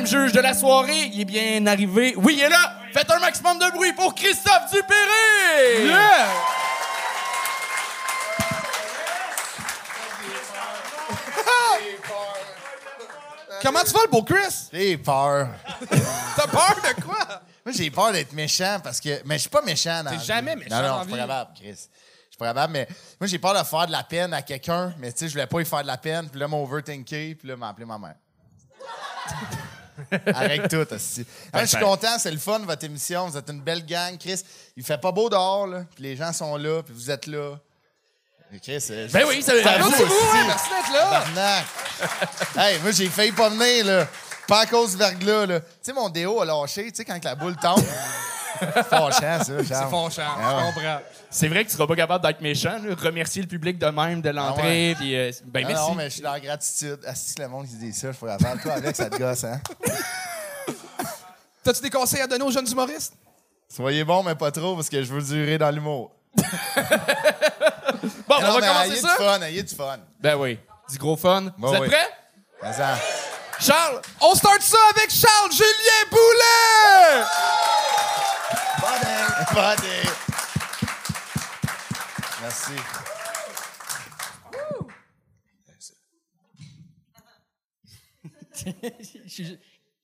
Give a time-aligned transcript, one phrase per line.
[0.00, 1.10] deuxième juge de la soirée.
[1.12, 2.14] Il est bien arrivé.
[2.16, 2.76] Oui, il est là.
[2.92, 5.92] Faites un maximum de bruit pour Christophe Dupéré.
[13.62, 14.68] Comment tu vas, le beau Chris?
[14.72, 15.48] J'ai peur.
[16.36, 17.42] T'as peur de quoi?
[17.66, 19.20] Moi, j'ai peur d'être méchant parce que.
[19.26, 21.50] Mais je suis pas méchant dans T'es jamais méchant Non, non, je suis pas capable,
[21.54, 21.66] Chris.
[21.68, 22.88] Je suis pas capable, mais
[23.20, 25.46] moi, j'ai peur de faire de la peine à quelqu'un, mais tu sais, je voulais
[25.46, 27.98] pas lui faire de la peine, puis là, m'a overthinké, puis là, m'a appelé ma
[27.98, 28.14] mère.
[30.34, 31.26] Arrête tout, aussi.
[31.54, 33.28] je suis content, c'est le fun, votre émission.
[33.28, 34.40] Vous êtes une belle gang, Chris.
[34.76, 37.58] Il fait pas beau dehors, là, puis les gens sont là, puis vous êtes là.
[38.52, 40.02] Et Chris, euh, Ben oui, c'est à vous aussi.
[40.02, 41.04] beaucoup, hein, merci d'être là.
[41.04, 41.64] Tabarnak.
[42.56, 44.08] hey, moi, j'ai failli pas venir, là.
[44.48, 45.60] Pas à cause du verglas, là.
[45.60, 47.84] Tu sais, mon déo a lâché, tu sais, quand la boule tombe.
[48.60, 50.98] C'est fâchant, ça, C'est fâchant, Ah je comprends.
[51.30, 52.78] C'est vrai que tu seras pas capable d'être méchant.
[52.82, 52.94] là.
[53.00, 54.94] Remercier le public de même de l'entrée.
[54.98, 55.88] puis, euh, ben Ah merci.
[55.88, 56.98] non, mais je suis dans la gratitude.
[57.06, 58.60] Asti, le monde qui dit ça, je pas capable.
[58.62, 59.60] Toi, avec, ça te gosse, hein?
[61.62, 63.14] T'as-tu des conseils à donner aux jeunes humoristes?
[63.68, 66.10] Soyez bon, mais pas trop, parce que je veux durer dans l'humour.
[68.28, 69.08] Bon, on Non, va mais commencer ayez ça.
[69.18, 69.98] du fun, ayez du fun.
[70.20, 70.58] Ben oui.
[70.90, 71.52] Du gros fun.
[71.58, 71.88] Vous êtes oui.
[71.88, 72.08] prêts?
[72.62, 72.96] Mais ça-
[73.58, 75.10] Charles, On start ça avec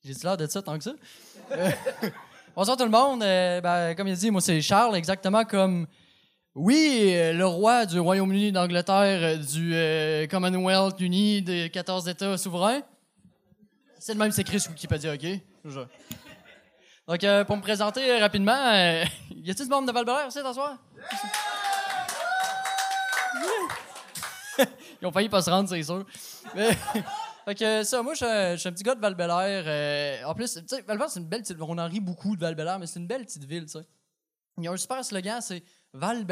[0.07, 0.93] j'ai-tu l'air de ça tant que ça?
[2.55, 3.21] Bonsoir tout le monde.
[3.23, 5.85] Euh, ben, comme il dit, moi c'est Charles, exactement comme.
[6.55, 12.81] Oui, le roi du Royaume-Uni d'Angleterre, euh, du euh, Commonwealth uni des 14 États souverains.
[13.99, 15.25] C'est le même, c'est Chris Wikipédia, OK?
[17.07, 18.71] Donc, pour me présenter rapidement,
[19.35, 20.77] y a-t-il du monde de val aussi, ce soir?
[24.99, 26.05] Ils ont failli pas se rendre, c'est sûr.
[26.55, 26.75] Mais-
[27.47, 29.13] fait que ça, moi, je suis un- petit gars de val
[30.25, 31.55] en plus, tu sais, val c'est une belle petite...
[31.61, 33.85] On en rit beaucoup de val mais c'est une belle petite ville, tu sais.
[34.57, 35.63] Il y a un super slogan, c'est
[35.93, 36.25] val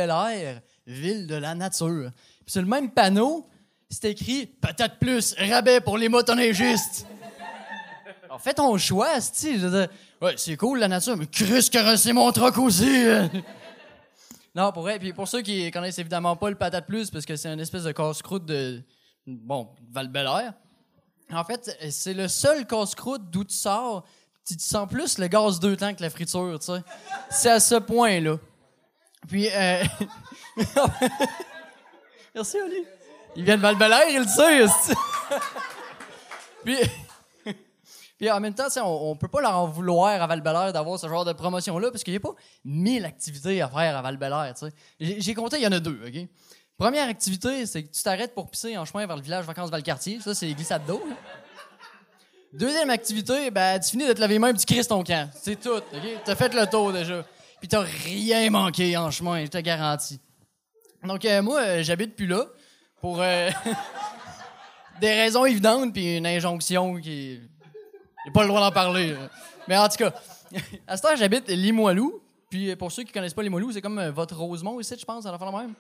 [0.85, 2.11] ville de la nature.
[2.43, 3.47] Puis sur le même panneau,
[3.89, 7.07] c'est écrit «Patate plus, rabais pour les motoneigistes».
[8.25, 9.21] Alors, fais ton choix,
[9.69, 9.87] dire,
[10.21, 13.05] ouais, c'est cool la nature, mais Chris carosser mon troc aussi.
[14.53, 14.99] non, pour vrai.
[14.99, 17.83] Puis pour ceux qui connaissent évidemment pas le patate plus, parce que c'est une espèce
[17.83, 18.81] de casse-croûte de,
[19.25, 20.09] bon, val
[21.31, 24.05] En fait, c'est le seul casse-croûte d'où tu sors,
[24.45, 26.83] tu tu sens plus le gaz deux temps que la friture, tu sais.
[27.31, 28.37] C'est à ce point-là.
[29.27, 29.83] Puis, euh...
[32.35, 32.83] Merci, Oli.
[33.35, 33.75] Il vient de val
[34.11, 34.93] il le sait.
[36.65, 36.77] Puis...
[38.17, 41.07] Puis en même temps, on, on peut pas leur en vouloir à val d'avoir ce
[41.07, 42.33] genre de promotion-là, parce qu'il n'y a pas
[42.63, 44.17] mille activités à faire à val
[44.53, 44.73] tu sais.
[44.99, 46.29] J'ai j'ai compté, il y en a deux, OK?
[46.77, 50.19] Première activité, c'est que tu t'arrêtes pour pisser en chemin vers le village vacances Valcartier.
[50.19, 51.01] Ça, c'est glissade d'eau.
[51.07, 51.15] là.
[52.51, 55.29] Deuxième activité, ben, tu finis de te laver les mains et tu ton camp.
[55.33, 55.83] C'est tout, OK?
[56.23, 57.25] T'as fait le tour déjà.
[57.59, 60.19] Puis t'as rien manqué en chemin, je te garantis.
[61.03, 62.45] Donc, euh, moi, euh, j'habite plus là
[62.99, 63.49] pour euh,
[65.01, 67.39] des raisons évidentes puis une injonction qui...
[68.25, 69.15] J'ai pas le droit d'en parler.
[69.67, 70.13] Mais en tout cas,
[70.87, 72.21] à ce temps, j'habite Limoilou.
[72.49, 75.31] Puis pour ceux qui connaissent pas Limoilou, c'est comme votre Rosemont ici, je pense, à
[75.31, 75.73] la fin de même.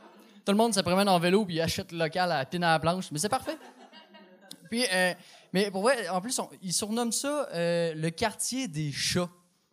[0.45, 2.79] Tout le monde se promène en vélo puis achète le local à pine à la
[2.79, 3.11] planche.
[3.11, 3.57] Mais c'est parfait.
[4.69, 5.13] Puis, euh,
[5.53, 9.29] mais pour vrai, en plus, on- ils surnomment ça euh, le quartier des chats.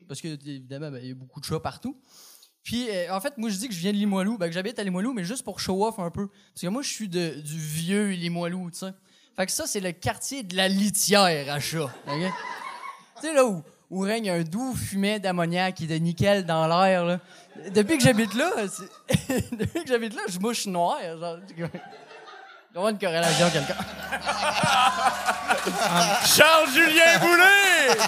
[0.06, 1.97] Parce que, évidemment, ben, il y a beaucoup de chats partout.
[2.62, 4.78] Puis, euh, en fait, moi, je dis que je viens de Limoilou, ben, que j'habite
[4.78, 6.28] à Limoilou, mais juste pour show off un peu.
[6.28, 8.93] Parce que moi, je suis de, du vieux Limoilou, tu sais.
[9.34, 11.84] Fait que ça, c'est le quartier de la litière à chat.
[11.84, 11.93] OK?
[13.16, 13.62] tu sais, là où,
[13.93, 17.19] où règne un doux fumet d'ammoniac et de nickel dans l'air, là.
[17.75, 18.51] Depuis que j'habite là,
[19.53, 20.97] depuis que j'habite là, je mouche noir.
[21.21, 23.77] Genre, il doit y avoir une corrélation quelqu'un.
[26.25, 27.99] Charles Julien Boulet!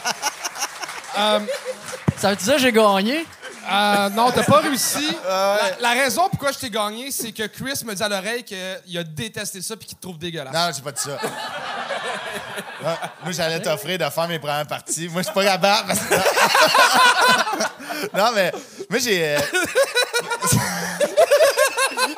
[2.17, 3.27] Ça veut dire que j'ai gagné?
[3.71, 5.07] Euh, non, t'as pas réussi.
[5.27, 8.99] La, la raison pourquoi je t'ai gagné, c'est que Chris me dit à l'oreille qu'il
[8.99, 10.55] a détesté ça puis qu'il te trouve dégueulasse.
[10.55, 11.19] Non, j'ai pas dit ça.
[12.83, 15.09] Moi, j'allais t'offrir de faire mes premières parties.
[15.09, 15.89] Moi, je suis pas capable.
[15.89, 16.15] parce que-
[18.17, 18.53] non, mais
[18.91, 19.37] moi, j'ai.
[19.37, 19.41] euh,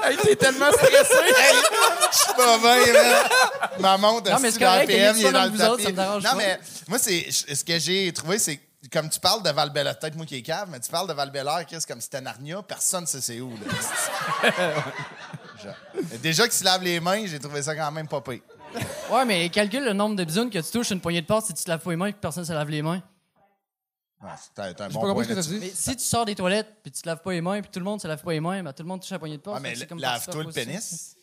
[0.02, 0.94] Hey, T'es tellement stressé!
[2.12, 3.24] Je suis pas bien, là.
[3.80, 5.50] Ma montre, Non, mais c'est dans le PM, il y il a est dans le
[5.50, 5.82] autres, tapis?
[5.84, 6.36] ça me dérange Non, pas.
[6.36, 8.60] mais moi, c'est ce que j'ai trouvé, c'est
[8.92, 11.30] comme tu parles de val peut-être moi qui est cave, mais tu parles de val
[11.68, 13.52] Chris, comme si c'était Narnia, personne ne sait c'est où,
[14.44, 14.52] là.
[16.22, 18.40] Déjà qu'il se lave les mains, j'ai trouvé ça quand même pas pire.
[19.10, 21.54] Ouais, mais calcule le nombre de bisounes que tu touches une poignée de porte si
[21.54, 23.02] tu te laves pas les mains et que personne ne se lave les mains.
[24.22, 25.58] Ouais, c'est un bon pas point ce que dit.
[25.60, 27.78] Mais si tu sors des toilettes puis tu te laves pas les mains puis tout
[27.78, 29.42] le monde se lave pas les mains, ben tout le monde touche la poignée de
[29.42, 29.56] porte.
[29.58, 31.16] Ah, mais lave-toi le pénis.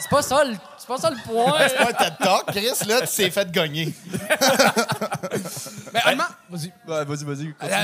[0.00, 1.56] C'est pas ça le, c'est pas ça le point.
[1.68, 3.94] C'est pas un TED Talk, Chris, là, tu t'es fait gagner.
[5.94, 6.72] Mais honnêtement, vas-y.
[6.84, 7.54] vas-y, vas-y.
[7.62, 7.82] Euh,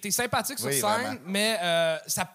[0.00, 1.20] t'es- sympathique sur Oui, scène, vraiment.
[1.26, 2.26] mais euh, ça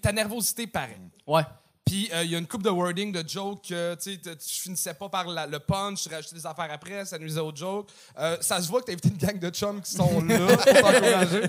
[0.00, 0.98] ta nervosité paraît.
[1.26, 1.42] Ouais.
[1.90, 4.94] Puis euh, il y a une coupe de wording, de jokes, que tu tu finissais
[4.94, 7.88] pas par la- le punch, tu rajoutais des affaires après, ça nuisait aux jokes.
[8.16, 10.64] Euh, ça se voit que t'as invité une gang de chums qui sont là pour
[10.64, 11.42] t'encourager.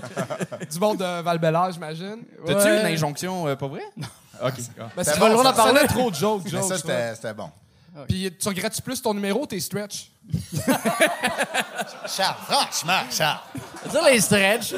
[0.68, 2.24] Du monde de val j'imagine.
[2.44, 2.80] T'as-tu Ouais.
[2.80, 3.84] une injonction, euh, pas vrai?
[3.96, 4.08] Non.
[4.48, 4.54] OK.
[4.96, 7.12] Ben, C'est tu le droit d'en parler trop de jokes, Mais ça, ouais.
[7.14, 7.48] c'était bon.
[8.08, 10.10] Puis tu regrettes-tu plus ton numéro, tes stretch?
[12.08, 13.38] Charles, franchement, Charles.
[13.92, 14.74] Ça les stretch.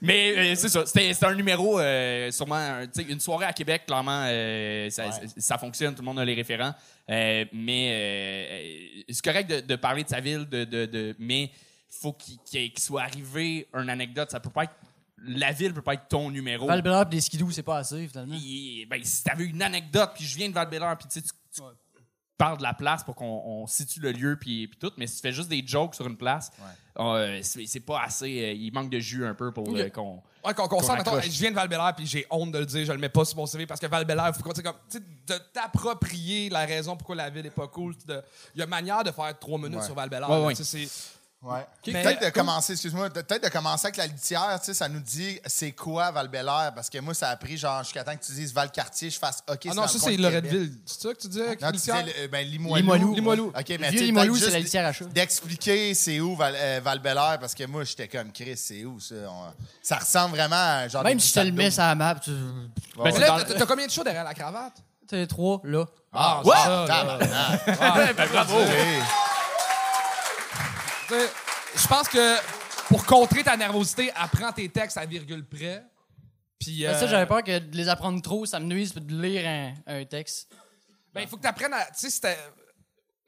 [0.00, 4.24] Mais euh, c'est ça, c'était un numéro, euh, sûrement, un- une soirée à Québec, clairement,
[4.26, 6.74] euh, ça, ça fonctionne, tout le monde a les référents.
[7.52, 11.50] Mais c'est correct de, de parler de sa ville, de, de, de- mais
[11.90, 14.30] faut qu'il soit arrivé une anecdote.
[14.30, 14.74] Ça peut pas être,
[15.26, 16.66] la ville peut pas être ton numéro.
[16.68, 18.36] val pis des skidoo, c'est pas assez, finalement.
[18.88, 20.68] Ben, si t'avais une anecdote, puis je viens de val
[20.98, 21.62] puis tu sais,
[22.38, 25.16] parles de la place pour qu'on on situe le lieu, puis puis tout, mais si
[25.16, 26.50] tu fais juste des jokes sur une place,
[26.98, 28.26] euh, c'est pas assez.
[28.26, 30.22] euh, il manque de jus un peu pour euh, qu'on.
[30.44, 30.66] Ouais, qu'on
[31.20, 33.24] hey, je viens de val puis j'ai honte de le dire, je le mets pas
[33.24, 35.38] sur mon CV parce que val il faut qu'on tu sais, comme, tu sais, de
[35.52, 37.94] t'approprier la raison pourquoi la ville est pas cool.
[38.06, 38.22] de-
[38.54, 39.84] Il y a manière de faire trois minutes Ouais.
[39.84, 40.54] sur val Ouais, ouais.
[40.54, 40.88] c'est
[41.42, 41.64] Ouais.
[41.84, 45.38] Peut-être de commencer, excuse-moi, peut-être de commencer avec la litière, tu sais, ça nous dit
[45.46, 46.28] c'est quoi val
[46.74, 49.44] parce que moi, ça a pris genre jusqu'à temps que tu dises Val-Cartier, je fasse
[49.48, 49.66] OK.
[49.70, 50.16] Ah non, ça, c'est.
[50.16, 50.72] Loretteville.
[50.86, 51.56] C'est ça que tu disais?
[51.60, 52.02] Non, tu Litière?
[52.02, 52.76] disais euh, ben, Limoilou.
[52.80, 53.14] Limoilou.
[53.14, 53.46] Limoilou.
[53.56, 55.04] OK, mais Limoilou, c'est la litière à chat.
[55.04, 56.80] D'expliquer c'est où Val, euh,
[57.38, 59.14] parce que moi, j'étais comme Chris, c'est où ça?
[59.28, 59.52] On-
[59.82, 61.04] ça ressemble vraiment à genre.
[61.04, 62.30] Même si je te le mets sur la map, tu.
[62.96, 64.78] Ben, là, t'as t'as combien de shows derrière la cravate?
[65.06, 65.84] T'es trois, là.
[66.12, 66.54] Ah, Ouais!
[68.16, 68.56] Ben, bravo!
[71.10, 72.36] Je pense que
[72.88, 75.84] pour contrer ta nervosité, apprends tes textes à virgule près.
[76.58, 76.82] Puis.
[76.82, 79.74] Ça, euh, j'avais peur que de les apprendre trop, ça me nuise de lire un,
[79.86, 80.50] un texte.
[81.12, 81.86] Ben, il faut que tu apprennes à.
[81.86, 82.36] Tu sais.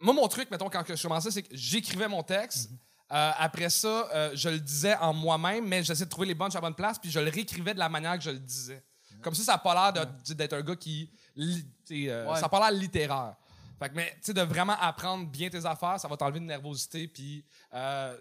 [0.01, 2.71] Moi, mon truc, mettons, quand je commençais, c'est que j'écrivais mon texte.
[3.11, 6.51] Euh, après ça, euh, je le disais en moi-même, mais j'essayais de trouver les bonnes
[6.51, 8.85] à la bonne place, puis je le réécrivais de la manière que je le disais.
[9.23, 11.11] Comme ça, ça n'a pas l'air d'être un gars qui.
[11.37, 12.35] euh, Ouais.
[12.37, 13.35] Ça n'a pas l'air littéraire.
[13.79, 16.45] Fait que, mais, tu sais, de vraiment apprendre bien tes affaires, ça va t'enlever de
[16.47, 17.45] nervosité, puis.
[17.75, 18.17] euh,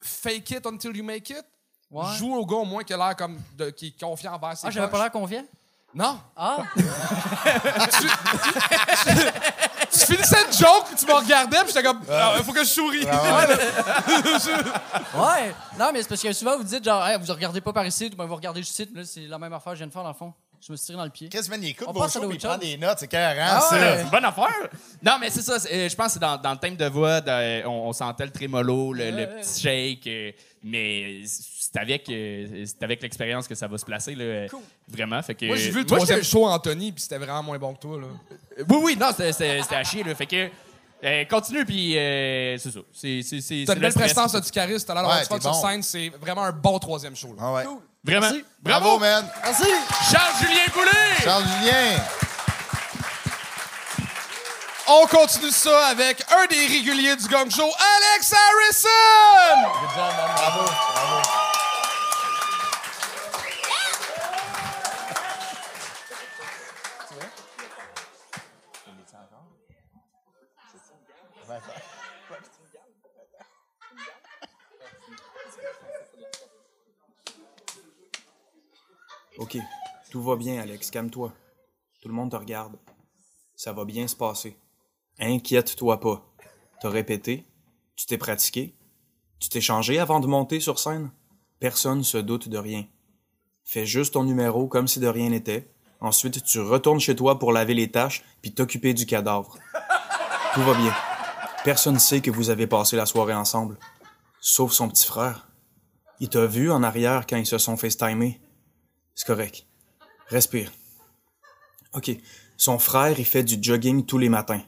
[0.00, 1.44] fake it until you make it.
[1.90, 2.04] Ouais.
[2.18, 4.66] Joue au gars au moins qui a l'air comme de- qui est confiant envers ses
[4.66, 5.44] Ah, j'avais pas l'air confiant?
[5.94, 6.18] Non.
[6.36, 6.58] Ah!
[9.88, 12.00] Tu finissais une joke, tu me regardais, puis j'étais comme,
[12.38, 13.06] il faut que je souris.
[15.14, 15.54] Ouais!
[15.78, 18.10] Non, mais c'est parce que souvent, vous dites genre, Hey, vous regardez pas par ici,
[18.10, 18.90] ben, vous regardez juste ici.
[18.94, 20.34] Là, c'est la même affaire que je viens de faire dans le fond.
[20.66, 21.28] Je me suis tiré dans le pied.
[21.28, 23.76] Chris, man, il écoute On vos shows, il prend des notes, c'est carré, Ah ça.
[23.76, 23.96] ouais.
[23.98, 24.68] C'est une bonne affaire.
[25.00, 25.54] Non, mais c'est ça.
[25.70, 28.24] euh, je pense que c'est dans, dans le thème de voix, de- on, on sentait
[28.24, 30.06] le trémolo, le, petit shake.
[30.08, 30.32] euh,
[30.64, 34.16] mais c'est avec, euh, c'est avec l'expérience que ça va se placer.
[34.16, 34.60] Là, Cool.
[34.88, 35.22] Vraiment.
[35.22, 37.80] Fait que, Moi, j'ai vu le troisième show Anthony, puis c'était vraiment moins bon que
[37.80, 38.06] toi, là.
[38.68, 40.02] Oui, oui, non, c'était- à chier.
[40.02, 40.48] Là, fait que.
[41.04, 42.80] Euh, continue, puis euh, c'est ça.
[42.92, 45.28] C'est c'est- c'est- T'as une belle prestance, t'as du charisme, t'as l'air d'avoir Ouais, du
[45.28, 45.62] fun t'es sur bon.
[45.68, 47.42] scène, c'est vraiment un bon troisième show, là.
[47.42, 47.64] Ah ouais.
[48.04, 48.20] Vraiment.
[48.30, 48.44] Merci.
[48.62, 49.28] Bravo, man.
[49.44, 49.64] Merci!
[50.10, 51.24] Charles-Julien Boulet!
[51.24, 51.98] Charles Julien.
[54.88, 59.68] On continue ça avec un des réguliers du Gang Show, Alex Harrison!
[59.94, 61.45] Bravo, bravo.
[79.38, 79.58] Ok,
[80.10, 81.30] tout va bien, Alex, calme-toi.
[82.00, 82.76] Tout le monde te regarde.
[83.54, 84.56] Ça va bien se passer.
[85.18, 86.26] Inquiète-toi pas.
[86.80, 87.46] T'as répété,
[87.96, 88.74] tu t'es pratiqué,
[89.38, 91.10] tu t'es changé avant de monter sur scène.
[91.60, 92.86] Personne se doute de rien.
[93.64, 95.70] Fais juste ton numéro comme si de rien n'était.
[96.00, 99.58] Ensuite, tu retournes chez toi pour laver les tâches puis t'occuper du cadavre.
[100.54, 100.94] Tout va bien.
[101.62, 103.78] Personne sait que vous avez passé la soirée ensemble.
[104.40, 105.48] Sauf son petit frère.
[106.20, 108.40] Il t'a vu en arrière quand ils se sont FaceTimés.
[109.16, 109.64] C'est correct.
[110.28, 110.70] Respire.
[111.94, 112.10] OK.
[112.58, 114.60] Son frère, il fait du jogging tous les matins.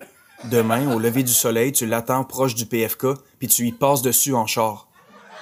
[0.44, 4.34] Demain, au lever du soleil, tu l'attends proche du PFK, puis tu y passes dessus
[4.34, 4.88] en char.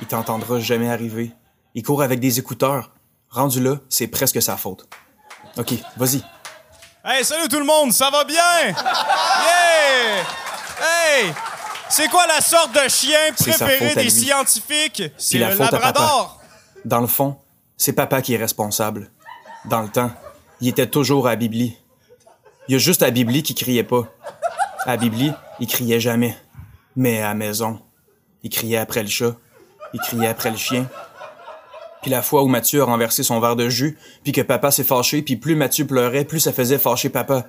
[0.01, 1.31] Il t'entendra jamais arriver.
[1.75, 2.91] Il court avec des écouteurs.
[3.31, 4.89] Rendu là, c'est presque sa faute.
[5.57, 6.23] OK, vas-y.
[7.05, 8.37] Hey, salut tout le monde, ça va bien?
[8.65, 10.25] Yeah!
[10.81, 11.33] Hey!
[11.89, 15.03] C'est quoi la sorte de chien préféré des scientifiques?
[15.17, 16.41] C'est la le labrador.
[16.85, 17.37] Dans le fond,
[17.77, 19.11] c'est papa qui est responsable.
[19.67, 20.11] Dans le temps,
[20.61, 21.77] il était toujours à Bibli.
[22.69, 24.05] Il y a juste à Bibli qui criait pas.
[24.85, 26.37] À Bibli, il criait jamais.
[26.97, 27.81] Mais à la maison,
[28.43, 29.37] il criait après le chat,
[29.93, 30.89] il criait après le chien.
[32.03, 34.85] Puis la fois où Mathieu a renversé son verre de jus, puis que papa s'est
[34.85, 37.47] fâché, puis plus Mathieu pleurait, plus ça faisait fâcher papa.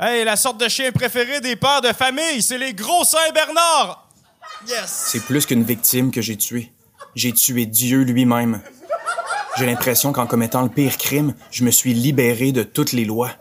[0.00, 4.08] Hey, la sorte de chien préféré des pères de famille, c'est les gros Saint-Bernard!
[4.86, 6.72] C'est plus qu'une victime que j'ai tuée.
[7.14, 8.60] J'ai tué Dieu lui-même.
[9.58, 13.32] J'ai l'impression qu'en commettant le pire crime, je me suis libéré de toutes les lois.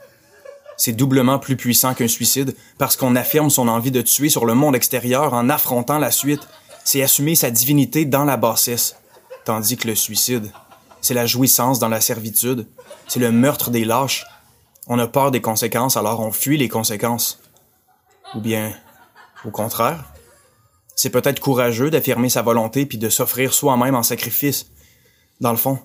[0.75, 4.55] C'est doublement plus puissant qu'un suicide parce qu'on affirme son envie de tuer sur le
[4.55, 6.47] monde extérieur en affrontant la suite.
[6.83, 8.95] C'est assumer sa divinité dans la bassesse.
[9.45, 10.51] Tandis que le suicide,
[11.01, 12.65] c'est la jouissance dans la servitude.
[13.07, 14.25] C'est le meurtre des lâches.
[14.87, 17.39] On a peur des conséquences, alors on fuit les conséquences.
[18.33, 18.73] Ou bien,
[19.45, 20.05] au contraire,
[20.95, 24.71] c'est peut-être courageux d'affirmer sa volonté puis de s'offrir soi-même en sacrifice.
[25.41, 25.77] Dans le fond,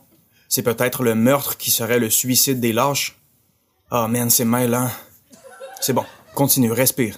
[0.53, 3.19] c'est peut-être le meurtre qui serait le suicide des lâches.
[3.91, 4.91] Ah, man, c'est mêlant.
[5.81, 6.05] C'est bon,
[6.35, 7.17] continue, respire.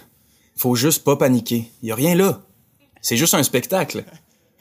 [0.55, 1.69] Faut juste pas paniquer.
[1.83, 2.39] Y a rien là.
[3.01, 4.05] C'est juste un spectacle.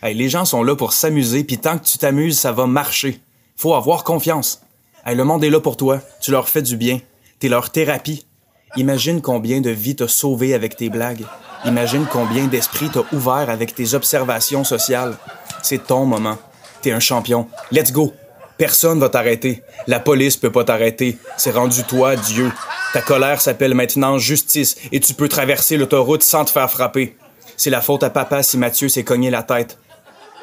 [0.02, 3.21] Hey, les gens sont là pour s'amuser, puis tant que tu t'amuses, ça va marcher.
[3.54, 4.61] Faut avoir confiance.
[5.07, 6.00] Hey, le monde est là pour toi.
[6.21, 7.00] Tu leur fais du bien.
[7.38, 8.26] T'es leur thérapie.
[8.75, 11.25] Imagine combien de vies t'as sauvé avec tes blagues.
[11.64, 15.16] Imagine combien d'esprits t'as ouvert avec tes observations sociales.
[15.62, 16.38] C'est ton moment.
[16.83, 17.47] T'es un champion.
[17.71, 18.12] Let's go.
[18.56, 19.62] Personne va t'arrêter.
[19.87, 21.18] La police peut pas t'arrêter.
[21.37, 22.52] C'est rendu toi, Dieu.
[22.92, 27.16] Ta colère s'appelle maintenant justice et tu peux traverser l'autoroute sans te faire frapper.
[27.56, 29.78] C'est la faute à papa si Mathieu s'est cogné la tête.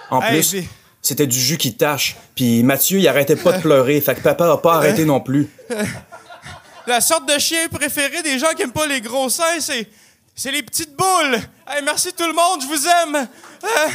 [0.09, 0.57] En Hey, plus,
[1.01, 2.17] c'était du jus qui tâche.
[2.35, 4.01] Puis Mathieu, il arrêtait pas de pleurer.
[4.01, 5.49] Fait que papa a pas arrêté non plus.
[6.87, 9.87] La sorte de chien préféré des gens qui aiment pas les gros seins, c'est.
[10.33, 11.35] C'est les petites boules!
[11.67, 13.15] Hey, merci tout le monde, je vous aime!
[13.63, 13.89] Euh,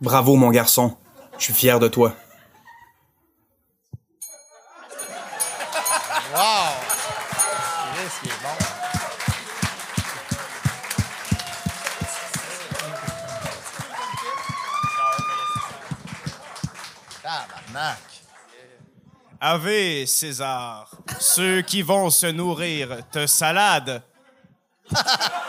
[0.00, 0.96] Bravo, mon garçon.
[1.42, 2.14] Je suis fier de toi.
[6.32, 6.40] Wow!
[7.92, 8.56] Chris, il est bon.
[17.20, 17.98] Tabarnak.
[19.40, 24.04] Ave César, ceux qui vont se nourrir de salade.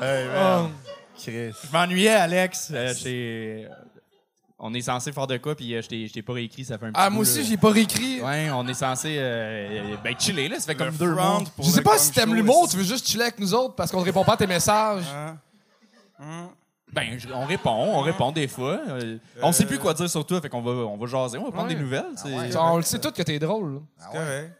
[0.00, 0.70] Hey, man.
[1.16, 1.52] Chris.
[1.66, 2.68] Je m'ennuyais, Alex.
[2.72, 3.68] Euh, j'ai-
[4.60, 6.90] On est censé faire de quoi, puis euh, je t'ai pas réécrit, ça fait un
[6.92, 8.20] petit Ah, moi aussi, j'ai pas réécrit.
[8.20, 10.58] Ouais, on est censé euh, ben, chiller, là.
[10.58, 11.14] Ça fait comme Le deux
[11.54, 13.92] pour Je sais pas si t'aimes l'humour, tu veux juste chiller avec nous autres parce
[13.92, 15.04] qu'on ne répond pas à tes messages.
[16.92, 18.80] Ben, je- on répond, on répond des fois.
[18.88, 21.44] Euh, On sait plus quoi dire sur toi, fait qu'on va, on va jaser, on
[21.44, 21.74] va prendre Ouais.
[21.74, 22.06] des nouvelles.
[22.16, 22.56] c'est- ouais.
[22.56, 23.74] On le sait tout que t'es drôle.
[23.74, 23.80] là.
[24.00, 24.50] Ah ouais.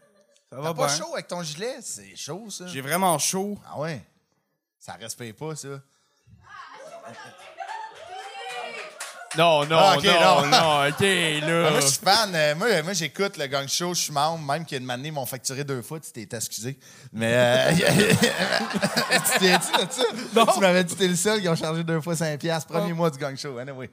[0.51, 0.85] Ça va bien.
[0.85, 1.77] pas chaud avec ton gilet?
[1.81, 2.67] C'est chaud, ça.
[2.69, 3.59] J'ai vraiment chaud.
[3.69, 4.01] Ah ouais?
[4.81, 5.69] Ça respire pas, ça.
[9.37, 10.47] Non, non, Ah, non, non.
[10.47, 11.71] non, ok, Ah, là.
[11.71, 12.35] moi, je suis fan.
[12.35, 14.91] euh, moi, moi j'écoute le gang show, je suis membre, même qu'il y a une
[14.91, 16.79] année, ils m'ont facturé deux fois, tu t'es excusé.
[17.13, 17.35] Mais.
[17.35, 17.73] Euh,
[19.33, 20.03] tu t'es dit de ça?
[20.35, 20.47] Non.
[20.47, 22.95] Tu m'avais dit que t'es le seul qui ont chargé deux fois 5$, piastres, premier
[22.95, 23.59] mois du gang show.
[23.59, 23.91] Anyway.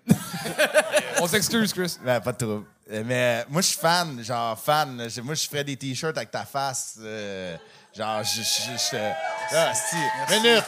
[1.19, 1.97] On s'excuse, Chris.
[2.03, 2.65] Ben, pas de trouble.
[2.91, 4.95] Euh, Mais euh, moi, je suis fan, genre fan.
[5.21, 6.97] Moi, je ferais des t-shirts avec ta face.
[7.95, 8.41] Genre, je.
[8.41, 9.13] je, je-
[9.55, 9.95] ah, si.
[10.33, 10.63] Minute.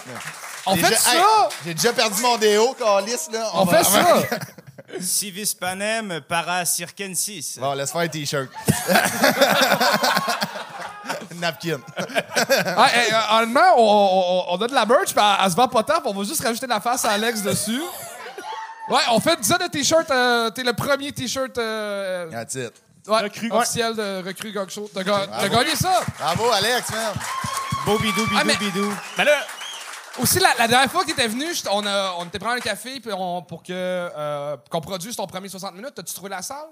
[0.65, 1.13] On fait ça?
[1.13, 1.21] hey,
[1.65, 3.49] J'ai déjà perdu mon déo, Calis, là.
[3.53, 4.17] On va- fait ça!
[5.01, 7.57] Civis panem para circensis.
[7.59, 8.49] Bon, laisse faire un t-shirt.
[11.35, 11.79] Napkin.
[12.75, 15.55] Ah, hey, euh, honnêtement, on, on- on a de la merch, puis elle, elle se
[15.55, 17.81] vend pas tant, puis on va juste rajouter la face à Alex dessus.
[18.89, 20.09] Ouais, on fait 10 ans de t-shirts.
[20.11, 22.73] euh, T'es le premier t-shirt euh, That's it.
[23.07, 23.51] Ouais, Recrue.
[23.51, 24.89] officiel de Recrue Gog Show.
[24.93, 26.01] T'as ga- t'as gagné ça!
[26.19, 27.13] Bravo, Alex, man.
[27.85, 28.93] Beau bidou, bidou, Ah, mais- bidou.
[29.17, 29.45] Ben là,
[30.19, 32.99] Aussi, la, la dernière fois que t'étais venu, on, a, on était prendre un café
[32.99, 35.93] puis on- pour que euh, qu'on produise ton premier 60 minutes.
[35.93, 36.69] T'as-tu trouvé la salle?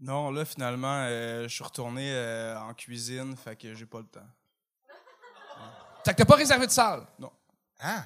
[0.00, 4.06] Non, là, finalement, euh, je suis retourné euh, en cuisine, fait que j'ai pas le
[4.06, 4.26] temps.
[6.06, 7.02] Fait que t'as pas réservé de salle?
[7.80, 8.02] Ah.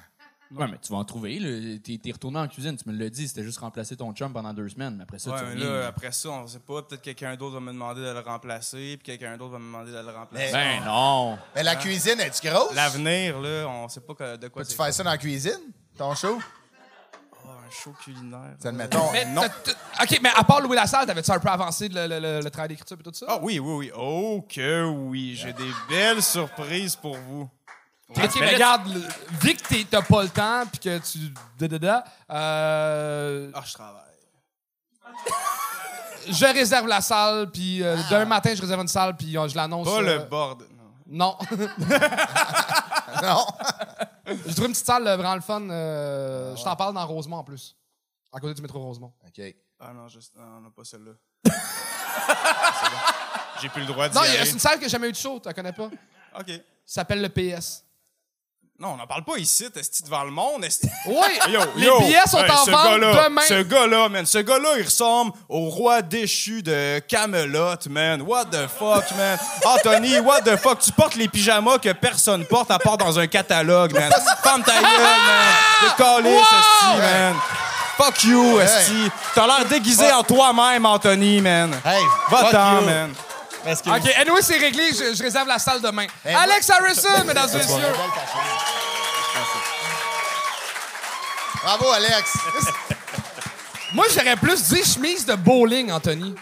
[0.51, 1.79] Ouais, mais tu vas en trouver.
[1.83, 4.53] T'es t'es retourné en cuisine, tu me l'as dit, c'était juste remplacer ton chum pendant
[4.53, 5.69] deux semaines, mais après ça, Ouais, tu mais reviens.
[5.79, 6.81] là, après ça, on sait pas.
[6.83, 9.91] Peut-être quelqu'un d'autre va me demander de le remplacer, puis quelqu'un d'autre va me demander
[9.91, 10.51] de le remplacer.
[10.53, 11.37] Mais- Ben non.
[11.55, 12.73] Mais la cuisine, est-tu grosse?
[12.75, 15.59] L'avenir, là, on sait pas de quoi Tu fais ça dans la cuisine?
[15.97, 16.39] Ton show?
[17.45, 18.55] Oh, un show culinaire.
[18.59, 19.11] Ça, admettons.
[19.11, 19.41] Mais non.
[19.43, 22.49] OK, mais à part louer la salle, t'avais-tu un peu avancé le, le- le- le
[22.49, 23.25] travail d'écriture et tout ça?
[23.29, 23.91] Ah oui, oui, oui.
[23.97, 25.35] Oh que oui.
[25.35, 27.49] J'ai des belles surprises pour vous.
[28.15, 29.01] OK, mais regarde, le-
[29.41, 31.33] vu que t'es- t'as pas le temps puis que tu...
[31.57, 34.01] da, da, da, euh, Ah, je travaille.
[36.29, 39.55] je réserve la salle, puis euh, demain matin, je réserve une salle, puis euh, je
[39.55, 39.87] l'annonce.
[39.87, 40.57] Pas euh, le bord.
[41.07, 41.37] Non.
[41.47, 41.57] Non.
[43.21, 43.45] Non.
[44.47, 45.61] J'ai trouvé une petite salle euh, vraiment le fun.
[45.69, 47.75] euh, Je t'en parle dans Rosemont en plus.
[48.31, 49.13] À côté du métro Rosemont.
[49.25, 49.43] OK.
[49.79, 51.11] Ah non, juste, non, non, pas celle-là.
[51.45, 51.51] C'est
[52.89, 52.97] bon.
[53.61, 54.45] J'ai plus le droit d'y Non, il y a- aller.
[54.45, 55.89] c'est une salle que j'ai jamais eu de show, tu la connais pas?
[56.39, 56.47] OK.
[56.47, 57.83] Ça s'appelle le PS.
[58.83, 60.65] Non, on n'en parle pas ici, esti, devant le monde.
[60.65, 60.89] esti.
[61.05, 61.15] Oui,
[61.49, 63.41] Yo, les yo, billets sont hey, en ce vente gars-là, demain.
[63.47, 68.21] Ce gars-là, man, ce gars-là, il ressemble au roi déchu de Camelot, man.
[68.23, 69.37] What the fuck, man?
[69.63, 70.79] Anthony, what the fuck?
[70.79, 74.11] Tu portes les pyjamas que personne porte à part dans un catalogue, man.
[74.43, 75.53] Ferme ta gueule, man.
[75.97, 77.35] Décalé, esti, man.
[77.95, 79.09] Fuck you, esti.
[79.33, 81.71] T'as l'air déguisé en toi-même, Anthony, man.
[81.85, 82.85] Hey, Va-t'en, you.
[82.85, 83.13] man.
[83.65, 84.89] OK, anyway, c'est réglé.
[84.91, 86.05] Je, je réserve la salle demain.
[86.25, 87.93] Hey, Alex Harrison, mesdames et messieurs.
[91.63, 92.33] Bravo, Alex.
[93.93, 96.35] Moi, j'aurais plus dit chemise de bowling, Anthony.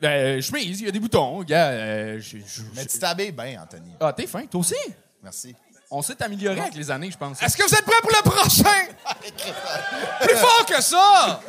[0.00, 1.66] Ben, chemise, il y a des boutons, gars.
[1.68, 3.92] euh, je- je- Mais tu t'habilles bien, Anthony.
[4.00, 4.74] Ah, t'es fin, toi aussi?
[5.22, 5.54] Merci.
[5.90, 7.42] On s'est amélioré avec les années, je pense.
[7.42, 8.86] Est-ce que vous êtes prêts pour le prochain?
[10.22, 11.40] Plus fort que ça!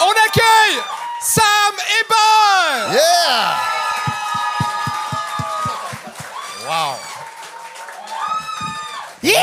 [0.00, 0.82] On accueille
[1.22, 2.90] Sam Hébert!
[2.92, 3.54] Yeah!
[6.66, 6.98] Wow.
[9.22, 9.38] Yeah!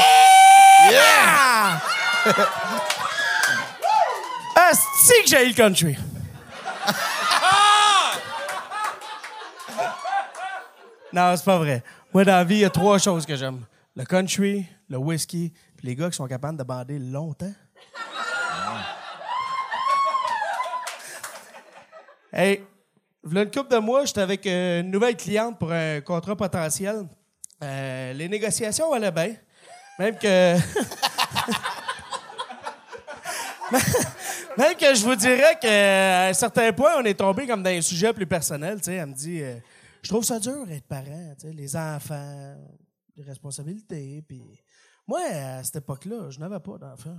[4.57, 5.95] Asti que j'ai eu le country.
[11.13, 11.81] non, c'est pas vrai.
[12.13, 13.65] Moi, dans la vie, il y a trois choses que j'aime.
[13.95, 17.53] Le country, le whisky, puis les gars qui sont capables de bander longtemps.
[22.31, 22.61] Hey,
[23.23, 27.07] voilà une couple de mois, j'étais avec euh, une nouvelle cliente pour un contrat potentiel.
[27.63, 29.35] Euh, les négociations allaient bien.
[29.97, 30.55] Même que...
[34.57, 37.81] Même que je vous dirais qu'à un certain point, on est tombé comme dans un
[37.81, 38.77] sujet plus personnel.
[38.77, 39.57] Tu sais, elle me dit, euh,
[40.03, 42.55] je trouve ça dur d'être parent, les enfants,
[43.17, 44.23] les responsabilités.
[45.07, 47.17] Moi, à cette époque-là, je n'avais pas d'enfants.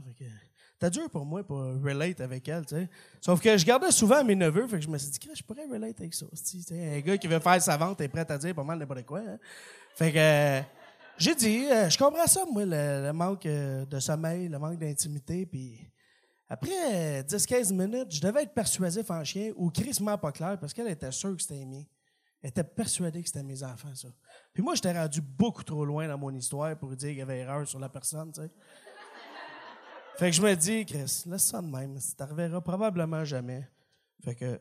[0.80, 2.88] C'était dur pour moi pour relate avec elle, tu sais.
[3.20, 5.66] Sauf que je gardais souvent mes neveux, fait que je me suis dit, je pourrais
[5.66, 6.24] relate avec ça.
[6.30, 6.96] tu sais.
[6.96, 9.20] Un gars qui veut faire sa vente est prêt à dire pas mal n'importe quoi.
[9.20, 9.38] hein.
[9.94, 10.62] Fait que euh,
[11.18, 15.44] j'ai dit, euh, je comprends ça, moi, le, manque euh, de sommeil, le manque d'intimité,
[15.44, 15.86] puis
[16.48, 20.72] après euh, 10-15 minutes, je devais être persuasif en chien ou crissement pas clair parce
[20.72, 21.82] qu'elle était sûre que c'était mien.
[22.42, 24.08] Elle était persuadée que c'était mes enfants, ça.
[24.54, 27.40] Puis moi, j'étais rendu beaucoup trop loin dans mon histoire pour dire qu'il y avait
[27.40, 28.50] erreur sur la personne, tu sais.
[30.20, 31.98] Fait que je me dis, Chris, laisse ça de même.
[31.98, 33.66] Ça t'arrivera probablement jamais.
[34.22, 34.60] Fait que,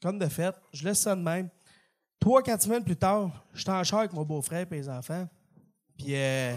[0.00, 1.50] comme de fait, je laisse ça de même.
[2.18, 5.28] Trois, quatre semaines plus tard, j'étais en char avec mon beau-frère et les enfants.
[5.98, 6.56] Puis, euh,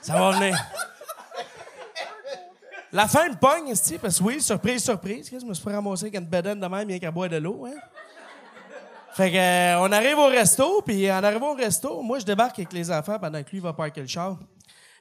[0.00, 0.56] Ça va venir.
[2.90, 5.28] La fin me pogne, parce que oui, surprise, surprise.
[5.30, 7.66] Je me suis fait ramasser avec une bedaine de même, bien qu'à boire de l'eau.
[7.66, 7.76] Hein?
[9.18, 12.56] Fait que, euh, on arrive au resto, puis en arrivant au resto, moi, je débarque
[12.60, 14.38] avec les enfants pendant que lui va parker le char.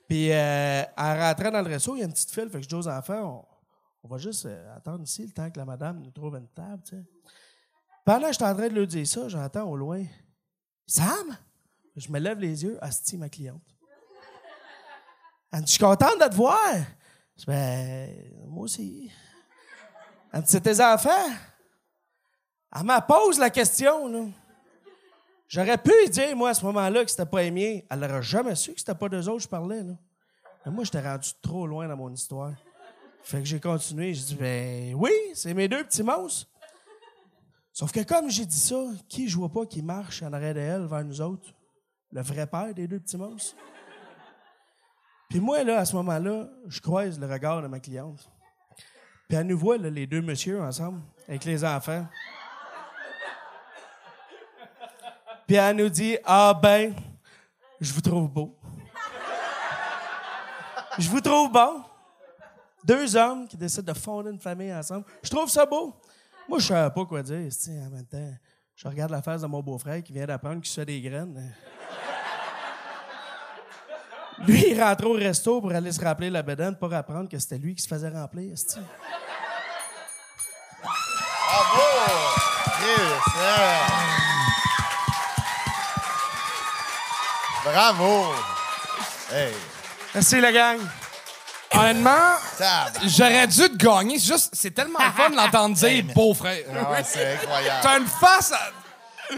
[0.09, 2.49] Puis, euh, en rentrant dans le resto, il y a une petite file.
[2.49, 3.47] Fait que je dis aux enfants,
[4.03, 6.81] on, va juste euh, attendre ici le temps que la madame nous trouve une table,
[6.83, 6.95] tu.
[8.03, 10.03] Pendant que je suis en train de lui dire ça, j'entends au loin
[10.87, 11.37] Sam?
[11.95, 13.61] Je me lève les yeux, Asti, ma cliente.
[15.53, 16.73] Je suis contente de te voir.
[17.35, 18.09] Je dis, ben,
[18.47, 19.11] moi aussi.
[20.43, 21.29] C'est tes enfants?
[22.75, 24.33] Elle me pose la question.
[25.47, 27.79] J'aurais pu dire, moi, à ce moment-là, que c'était pas miens.
[27.89, 29.83] Elle n'aurait jamais su que c'était pas d'eux autres que je parlais.
[29.83, 32.53] Mais moi, j'étais rendu trop loin dans mon histoire.
[33.23, 34.13] Fait que j'ai continué.
[34.13, 36.47] J'ai dit, ben, oui, c'est mes deux petits monstres.
[37.71, 40.85] Sauf que comme j'ai dit ça, qui je vois pas qui marche en arrière d'elle
[40.85, 41.53] vers nous autres?
[42.11, 43.55] Le vrai père des deux petits monstres.
[45.29, 48.29] Puis moi, là, à ce moment-là, je croise le regard de ma cliente.
[49.27, 52.07] Puis elle nous voit, les deux messieurs ensemble, avec les enfants.
[55.47, 56.93] Puis elle nous dit Ah ben,
[57.79, 58.55] je vous trouve beau.
[60.99, 61.83] Je vous trouve bon.
[62.83, 65.05] Deux hommes qui décident de fonder une famille ensemble.
[65.23, 65.95] Je trouve ça beau.
[66.49, 67.49] Moi, je savais pas quoi dire.
[67.69, 68.33] En même temps,
[68.75, 71.53] je regarde la face de mon beau-frère qui vient d'apprendre qu'il se fait des graines.
[74.45, 77.57] Lui, il rentre au resto pour aller se rappeler la bedaine pour apprendre que c'était
[77.57, 78.53] lui qui se faisait remplir.
[80.83, 81.97] Bravo!
[83.37, 83.86] Yeah.
[87.73, 88.33] Bravo!
[89.31, 89.51] Hey,
[90.13, 90.77] Merci, la gang.
[91.73, 92.11] Honnêtement,
[93.05, 94.19] j'aurais dû te gagner.
[94.19, 96.63] C'est juste, c'est tellement le fun de l'entendre dire beau-frère.
[96.73, 97.79] Ah ouais, c'est incroyable.
[97.83, 98.51] T'as une face.
[98.53, 98.69] à-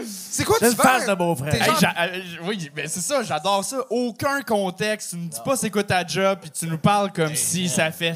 [0.06, 1.52] C'est quoi tu face de beau-frère.
[1.52, 1.62] Hey,
[1.98, 3.78] euh, oui, ben c'est ça, j'adore ça.
[3.90, 5.10] Aucun contexte.
[5.10, 7.90] Tu me dis pas c'est quoi ta job, puis tu nous parles comme si ça
[7.90, 8.14] fait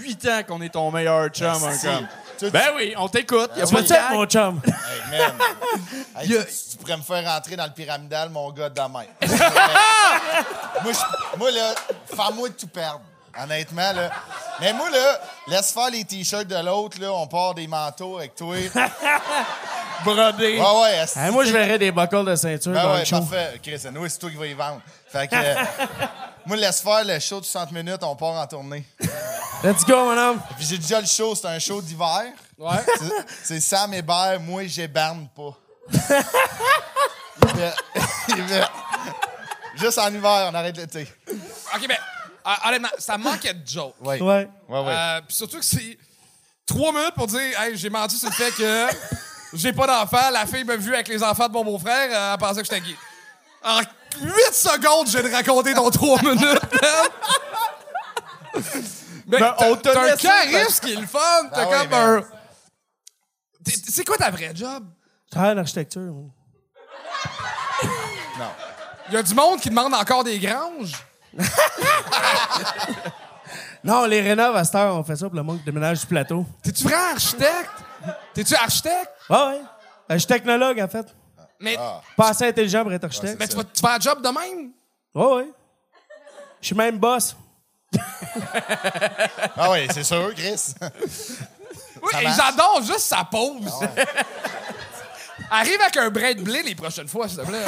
[0.00, 1.52] 8 ans qu'on est ton meilleur chum.
[1.60, 2.08] comme.
[2.38, 3.50] Tu- Ben oui, on t'écoute.
[3.56, 4.60] Y a Tu vas mon chum?
[5.10, 5.32] Man.
[6.16, 6.34] Hey, tu,
[6.70, 9.04] tu pourrais me faire rentrer dans le pyramidal, mon gars, demain.
[10.82, 11.74] moi, je- moi, là,
[12.06, 13.00] fais-moi de tout perdre.
[13.36, 14.10] Honnêtement, là.
[14.60, 17.12] Mais moi, là, laisse faire les t-shirts de l'autre, là.
[17.12, 18.54] On part des manteaux avec toi.
[20.04, 20.58] brodé.
[20.60, 21.04] Ouais, ouais.
[21.16, 23.18] Hey, moi, je verrais des buckles de ceinture Ben dans ouais, le show.
[23.20, 23.60] parfait.
[23.62, 24.80] Chris, nous, c'est toi qui vas y vendre.
[25.10, 25.54] Fait que, euh,
[26.46, 28.84] moi, laisse faire le show de 60 minutes, on part en tournée.
[29.62, 30.40] Let's go, mon homme.
[30.56, 32.24] Puis j'ai déjà le show, c'est un show d'hiver.
[32.58, 32.76] Ouais.
[33.42, 35.56] C'est- Sam Hébert, moi, j'hiberne pas.
[35.92, 37.74] Il fait-
[38.28, 38.64] il fait-
[39.76, 41.06] Juste en hiver, on arrête l'été.
[41.74, 41.96] OK, ben,
[42.46, 43.94] euh, honnêtement, ça manquait de joke.
[44.00, 44.20] Ouais.
[44.20, 44.48] Ouais.
[44.68, 44.94] Ouais, ouais.
[44.96, 45.98] Euh, puis surtout que c'est
[46.64, 48.86] trois minutes pour dire Hey, j'ai menti sur le fait que
[49.54, 50.30] j'ai pas d'enfant.
[50.30, 52.08] La fille m'a vu avec les enfants de mon beau-frère.
[52.12, 52.96] euh, elle pensait que j'étais gay.
[53.64, 53.80] En
[54.20, 57.08] 8 secondes, de raconter dans trois minutes, man.
[59.26, 61.18] Mais Ben, on te t'as un charisme qui est le fun.
[61.52, 62.24] T'as Ah ouais, comme mais- un.
[63.66, 64.84] C'est quoi ta vraie job?
[65.26, 66.00] Je travaille en architecture.
[66.02, 66.30] moi.
[68.38, 68.50] Non.
[69.08, 70.92] Il y a du monde qui demande encore des granges?
[73.82, 76.06] Non, les rénoves à cette heure, on fait ça pour le monde qui déménage du
[76.06, 76.46] plateau.
[76.62, 77.70] T'es-tu vrai architecte?
[78.32, 79.10] T'es-tu architecte?
[79.28, 79.56] Ah ouais.
[79.56, 81.06] Euh, Je suis technologue, en fait.
[81.60, 81.76] Mais,
[82.16, 83.36] Pas assez intelligent pour être architecte.
[83.38, 84.70] mais tu, vas, tu fais un job de même?
[85.14, 85.48] Ouais, ouais.
[86.62, 87.36] Je suis même boss.
[89.54, 90.74] Ah oui, c'est sûr, Chris.
[92.04, 93.72] Oui, et j'adore juste sa pause.
[95.50, 97.64] Arrive avec un brin de blé les prochaines fois, s'il te plaît.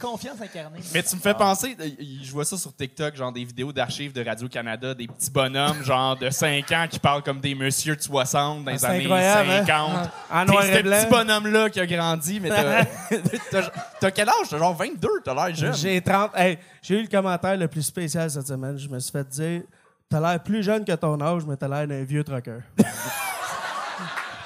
[0.00, 0.80] Confiance incarnée.
[0.94, 1.88] Mais tu me fais penser, euh,
[2.22, 6.16] je vois ça sur TikTok, genre des vidéos d'archives de Radio-Canada, des petits bonhommes, genre
[6.16, 9.50] de 5 ans, qui parlent comme des messieurs de 60 dans les c'est années incroyable,
[9.50, 9.66] hein?
[9.66, 10.10] 50.
[10.30, 10.96] En noir et ce blanc.
[10.96, 14.48] petit bonhomme-là qui a grandi, mais t'as quel âge?
[14.48, 15.74] T'as genre 22, t'as l'air jeune.
[15.74, 16.30] J'ai 30.
[16.34, 18.78] Hey, j'ai eu le commentaire le plus spécial cette semaine.
[18.78, 19.62] Je me suis fait dire
[20.10, 22.58] T'as l'air plus jeune que ton âge, mais t'as l'air d'un vieux trucker.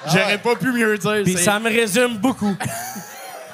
[0.07, 1.23] J'aurais pas pu mieux dire.
[1.23, 2.55] Puis ça me résume beaucoup.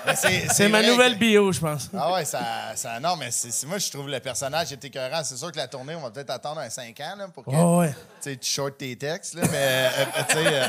[0.05, 1.87] Mais c'est C'est ma vrai nouvelle que- bio, je pense.
[1.95, 2.41] Ah ouais, ça,
[2.75, 5.23] ça non, mais c'est, c'est- moi, je trouve le personnage est écœurant.
[5.23, 7.51] C'est sûr que la tournée, on va peut-être attendre un 5 ans là, pour que
[7.53, 7.91] Oh, ouais.
[8.19, 9.35] tu sais, tu short tes textes.
[9.35, 10.65] Là, mais euh, euh, tu sais, euh,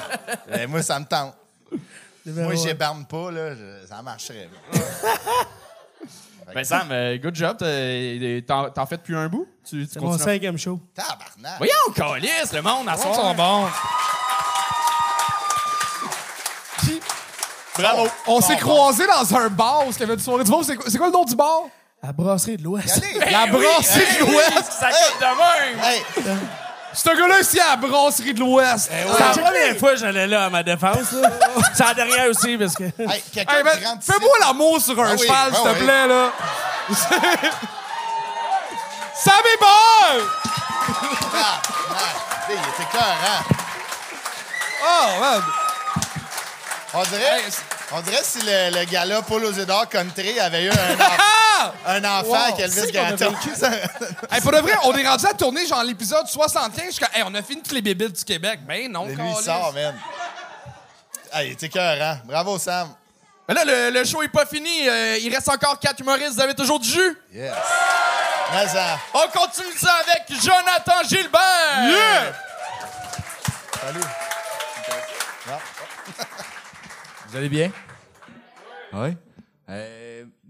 [0.52, 1.34] euh, moi, ça me tente.
[2.26, 4.48] Moi, j'ébarme pas, là, je- ça marcherait.
[4.74, 4.80] là.
[6.54, 7.56] Ben Sam, euh, good job.
[7.58, 9.46] T'as- T'en t'en fais depuis un bout?
[9.68, 10.24] Tu, tu C'est mon continues?
[10.24, 10.80] cinquième show.
[10.94, 11.58] Tabarnak!
[11.58, 13.14] Voyons, calice, le monde à soir.
[13.14, 13.66] sont bons.
[17.78, 18.06] Bravo.
[18.26, 20.64] On s'est croisés dans un bar où il y avait une soirée du monde.
[20.64, 21.62] C'est quoi, c'est quoi le nom du bar?
[22.02, 23.02] À Brasserie de l'Ouest.
[23.02, 23.30] Allez!
[23.30, 24.72] La brasserie de l'Ouest.
[24.72, 25.84] Ça coûte de même.
[25.84, 26.02] Hey!
[26.94, 28.90] Ce gars-là ici à la brasserie de l'Ouest.
[28.90, 31.12] C'est la première fois que j'allais là à ma défense.
[31.12, 31.28] là.
[31.74, 32.84] C'est la dernière aussi, parce que.
[32.84, 35.62] Hey, quelqu'un Hey, de ben, 36 Fais-moi l'amour sur un Ah oui, cheval, ah s'il
[35.64, 35.84] te oui.
[35.84, 36.32] plaît, là.
[39.14, 40.26] Ça m'ébonne!
[41.32, 42.16] Tabarnak!
[42.48, 43.42] Hey, Il était écœurant.
[44.84, 45.42] Oh, man.
[46.94, 47.42] On dirait,
[47.92, 50.72] on dirait si le, le gars-là, Paul Ozedor Country, avait eu un,
[51.86, 53.34] Un enfant avec Elvis Gratton.
[54.30, 56.84] Hey, pour de vrai, on est rendu à tourner genre l'épisode 75.
[56.86, 58.60] Je suis comme, hey, on a fini toutes les bébiles du Québec.
[58.66, 59.94] Ben non, Lui, il sort, man.
[61.32, 62.18] Hey, il était écœurant.
[62.24, 62.88] Bravo, Sam.
[63.48, 64.88] Mais là, le, le show est pas fini.
[64.88, 66.34] Euh, il reste encore quatre humoristes.
[66.34, 67.18] Vous avez toujours du jus?
[67.32, 67.52] Yes.
[68.52, 68.98] Mais ça.
[69.14, 72.34] On continue ça avec Jonathan Gilbert.
[73.80, 74.00] Salut.
[77.28, 77.70] Vous allez bien?
[78.92, 79.16] Oui.
[79.70, 80.01] Euh,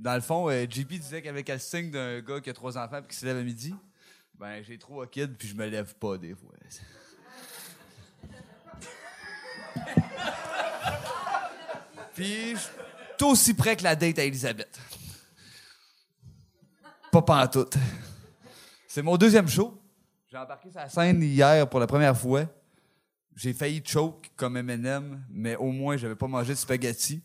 [0.03, 2.99] dans le fond, euh, JP disait qu'avec le signe d'un gars qui a trois enfants
[2.99, 3.73] et qui se lève à midi,
[4.35, 6.51] ben j'ai trois kids puis je me lève pas des fois.
[12.15, 12.73] puis je suis
[13.23, 14.77] aussi près que la date à Elisabeth.
[17.12, 17.77] Pas pantoute.
[18.88, 19.81] C'est mon deuxième show.
[20.29, 22.47] J'ai embarqué sur la scène hier pour la première fois.
[23.37, 27.23] J'ai failli choke comme Eminem, mais au moins j'avais pas mangé de spaghetti.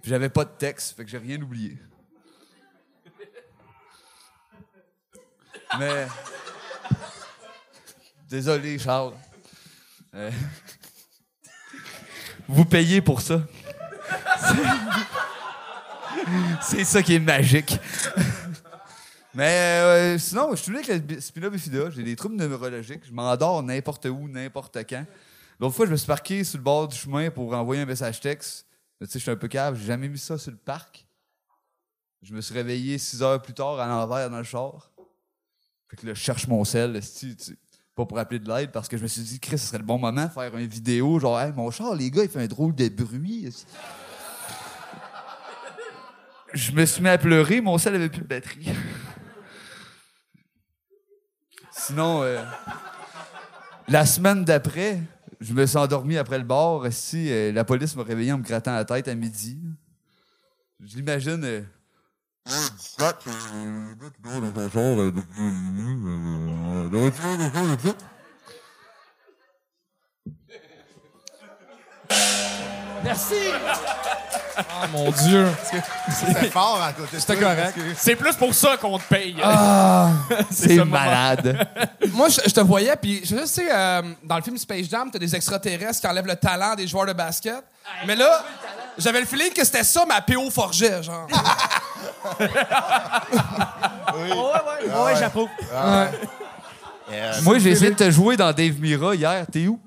[0.00, 1.76] Puis j'avais pas de texte, fait que j'ai rien oublié.
[5.78, 6.06] Mais
[8.28, 9.14] désolé Charles.
[10.14, 10.30] Euh,
[12.48, 13.40] Vous payez pour ça.
[16.62, 17.78] C'est- ça qui est magique.
[19.32, 21.90] Mais euh, sinon, je suis avec la spina bifida.
[21.90, 23.02] J'ai des troubles neurologiques.
[23.06, 25.04] Je m'endors n'importe où, n'importe quand.
[25.60, 28.20] L'autre fois, je me suis parqué sur le bord du chemin pour envoyer un message
[28.20, 28.66] texte.
[29.00, 29.76] Tu sais, je suis un peu cave.
[29.78, 31.06] J'ai jamais mis ça sur le parc.
[32.22, 34.90] Je me suis réveillé six heures plus tard à l'envers dans le char.
[35.90, 37.00] Fait que là, je cherche mon sel.
[37.96, 39.84] Pas pour appeler de l'aide parce que je me suis dit, Chris, ce serait le
[39.84, 41.18] bon moment de faire une vidéo.
[41.18, 43.52] Genre, hey, mon char, les gars, il fait un drôle de bruit.
[46.52, 47.60] Je me suis mis à pleurer.
[47.60, 48.72] Mon sel avait plus de batterie.
[51.72, 52.44] Sinon, euh,
[53.88, 55.00] la semaine d'après,
[55.40, 56.84] je me suis endormi après le bar.
[56.92, 59.60] Si euh, la police m'a réveillé en me grattant la tête à midi.
[60.78, 61.42] Je l'imagine.
[61.42, 61.62] euh,
[73.04, 73.34] Merci.
[74.58, 75.48] Oh mon Dieu.
[76.10, 77.78] C'est fort à côté C'était correct.
[77.96, 79.36] C'est plus pour ça qu'on te paye.
[80.50, 81.66] C'est ça, malade.
[82.12, 84.86] Moi, je, je te voyais, puis je sais, tu sais, euh, dans le film Space
[84.90, 87.64] Jam, t'as des extraterrestres qui enlèvent le talent des joueurs de basket.
[88.06, 88.44] Mais là,
[88.98, 91.26] j'avais le feeling que c'était ça ma PO forgeait, genre.
[94.14, 95.48] Ouais, ouais, ouais, j'approuve.
[95.72, 99.46] Euh, Moi, j'ai essayé de te jouer dans Dave Mira hier.
[99.50, 99.80] T'es où?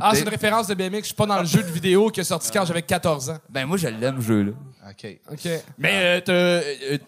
[0.00, 0.98] Ah, c'est une référence de BMX.
[1.00, 3.38] Je suis pas dans le jeu de vidéo qui est sorti quand j'avais 14 ans.
[3.48, 4.52] Ben, moi, je l'aime, ce jeu-là.
[4.90, 5.06] OK.
[5.30, 5.48] OK.
[5.78, 6.98] Mais euh, t'as, euh,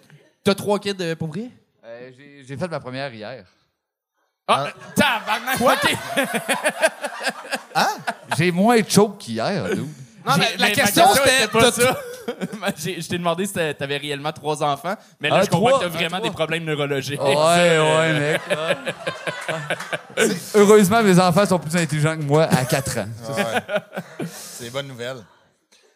[0.45, 1.51] T'as trois kids euh, pour vrai?
[1.85, 2.11] Euh,
[2.47, 3.45] j'ai- fait ma première hier.
[4.49, 5.97] Ah, tabarnak, OK.
[8.39, 9.89] J'ai moins de choke qu'hier, dude.
[10.27, 11.49] Non, J'ai- la, la mais question, c'était...
[11.49, 11.99] pas ça.
[12.77, 15.79] Je t'ai demandé si t'a- t'avais réellement trois enfants, mais là, Ah, je comprends trois,
[15.81, 17.21] que t'as ah, vraiment des problèmes neurologiques.
[17.21, 18.41] Ouais, ouais, mec.
[20.55, 23.09] Heureusement, mes enfants sont plus intelligents que moi à 4 ans.
[24.33, 25.25] C'est des bonnes nouvelles.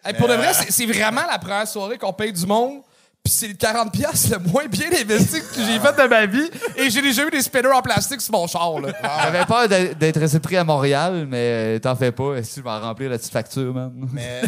[0.05, 2.81] Hey, pour de vrai, c'est vraiment la première soirée qu'on paye du monde.
[3.25, 6.51] Puis c'est le 40$ piastres le moins bien investi que j'ai fait de ma vie.
[6.77, 8.79] Et j'ai déjà eu des spinners en plastique sur mon char.
[8.81, 8.93] Là.
[9.23, 12.43] J'avais peur d'être pris à Montréal, mais euh, t'en fais pas.
[12.43, 13.91] Si je vais en remplir la petite facture, man?
[14.13, 14.43] Mais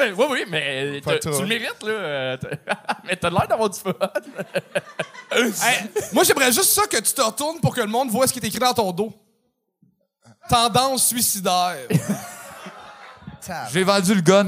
[0.00, 1.18] euh, oui, oui, mais toi.
[1.18, 1.90] tu le mérites, là.
[1.90, 3.92] euh, t'as- mais t'as l'air d'avoir du fun.
[5.32, 8.32] Hey, moi, j'aimerais juste ça que tu te retournes pour que le monde voit ce
[8.32, 9.12] qui est écrit dans ton dos.
[10.48, 11.76] Tendance suicidaire.
[13.70, 14.46] J'ai vendu le gun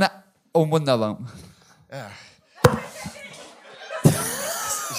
[0.55, 1.21] au mois de novembre.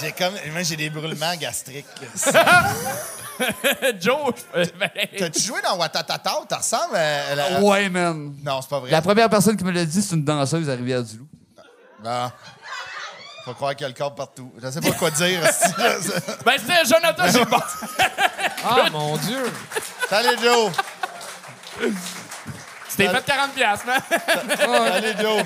[0.00, 1.86] J'ai comme moi j'ai des brûlements gastriques.
[4.00, 4.32] Joe,
[5.16, 6.40] T'as-tu joué dans Watatata?
[6.48, 8.34] T'as ressemble à la- Ouais, man.
[8.44, 8.90] Non, c'est pas vrai.
[8.90, 11.26] La première personne qui me l'a dit, c'est une danseuse à Rivière-du-Loup.
[12.04, 12.30] Non.
[13.44, 14.52] Faut croire qu'il y a le corps partout.
[14.62, 15.40] Je sais pas quoi dire.
[16.44, 17.78] ben c'était Jonathan Gilbert.
[18.64, 19.44] Ah, mon Dieu.
[20.10, 20.72] Salut Joe.
[22.88, 24.00] C'était fait 40 piastres, man.
[24.58, 25.42] Salut Joe.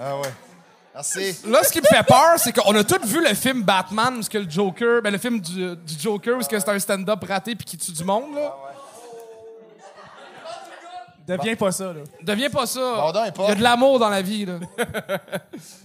[0.00, 0.28] Ah ouais.
[0.96, 1.36] Merci.
[1.46, 4.30] Là, ce qui me fait peur, c'est qu'on a tous vu le film Batman, parce
[4.30, 7.22] que le Joker, ben, le film du, du Joker, où c'est que c'est un stand-up
[7.28, 8.54] raté puis qui tue du monde, là.
[11.28, 12.00] Deviens pas ça, là.
[12.22, 12.80] Deviens pas ça.
[13.12, 13.30] Pas.
[13.40, 14.54] Il y a de l'amour dans la vie, là.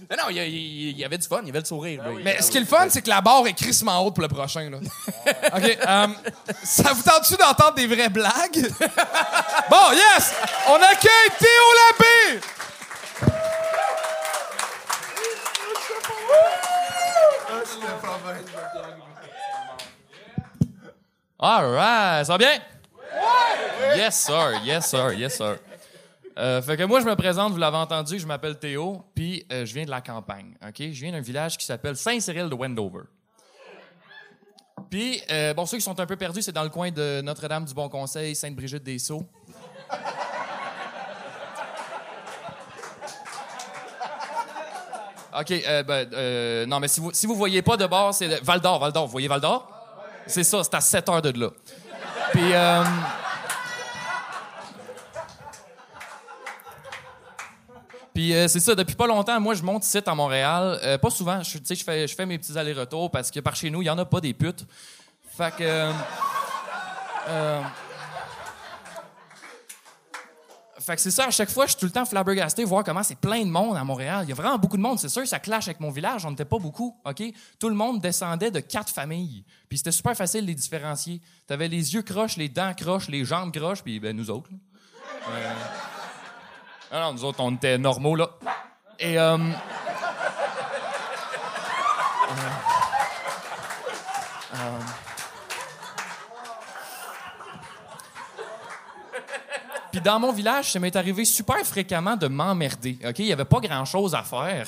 [0.08, 2.00] Mais non, il y, a- il y avait du fun, il y avait le sourire.
[2.04, 2.10] là.
[2.24, 4.28] Mais ce qui est le fun, c'est que la barre est crissement haute pour le
[4.28, 4.78] prochain, là.
[4.78, 5.78] OK.
[5.88, 6.06] euh,
[6.62, 8.32] ça vous tente-tu d'entendre des vraies blagues?
[9.70, 10.32] bon, yes!
[10.68, 12.40] On accueille Théo Labbé!
[21.44, 22.60] All right, ça va bien?
[23.96, 25.58] Yes, sir, yes, sir, yes, sir.
[26.38, 29.66] Euh, fait que moi, je me présente, vous l'avez entendu, je m'appelle Théo, puis euh,
[29.66, 30.76] je viens de la campagne, OK?
[30.78, 33.02] Je viens d'un village qui s'appelle Saint-Cyril de Wendover.
[34.88, 37.64] Puis, euh, bon, ceux qui sont un peu perdus, c'est dans le coin de Notre-Dame
[37.64, 39.26] du Bon Conseil, Sainte-Brigitte des Sceaux.
[45.38, 48.42] OK, euh, ben, euh, non, mais si vous, si vous voyez pas de bord, c'est
[48.42, 49.06] Val d'Or, Val d'Or.
[49.06, 49.68] Vous voyez Val d'Or?
[50.26, 51.50] C'est ça, c'est à 7 heures de là.
[52.32, 52.84] Puis, euh,
[58.14, 60.98] Puis c'est ça, depuis pas longtemps, moi, je monte ici à Montréal.
[61.00, 63.80] Pas souvent, je, je fais, je fais mes petits allers-retours parce que par chez nous,
[63.80, 64.66] il y en a pas des putes.
[65.34, 65.90] Fait que
[67.28, 67.60] euh,
[70.82, 73.02] fait que c'est ça, à chaque fois, je suis tout le temps flabbergasté, voir comment
[73.02, 74.24] c'est plein de monde à Montréal.
[74.24, 74.98] Il y a vraiment beaucoup de monde.
[74.98, 76.24] C'est sûr, ça clash avec mon village.
[76.26, 77.22] On n'était pas beaucoup, OK?
[77.58, 79.44] Tout le monde descendait de quatre familles.
[79.68, 81.20] Puis c'était super facile de les différencier.
[81.46, 84.50] T'avais les yeux croches, les dents croches, les jambes croches, puis ben, nous autres.
[85.30, 85.52] Euh,
[86.90, 88.30] ah non, nous autres, on était normaux, là.
[88.98, 89.38] Et, euh,
[99.92, 102.98] Puis dans mon village, ça m'est arrivé super fréquemment de m'emmerder.
[103.06, 103.18] OK?
[103.18, 104.66] Il n'y avait pas grand-chose à faire.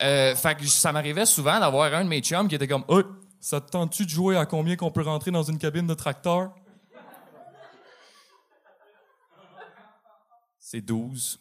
[0.00, 2.84] Euh, fait que ça m'arrivait souvent d'avoir un de mes chums qui était comme
[3.40, 6.52] ça te tente-tu de jouer à combien qu'on peut rentrer dans une cabine de tracteur?
[10.58, 11.40] C'est 12.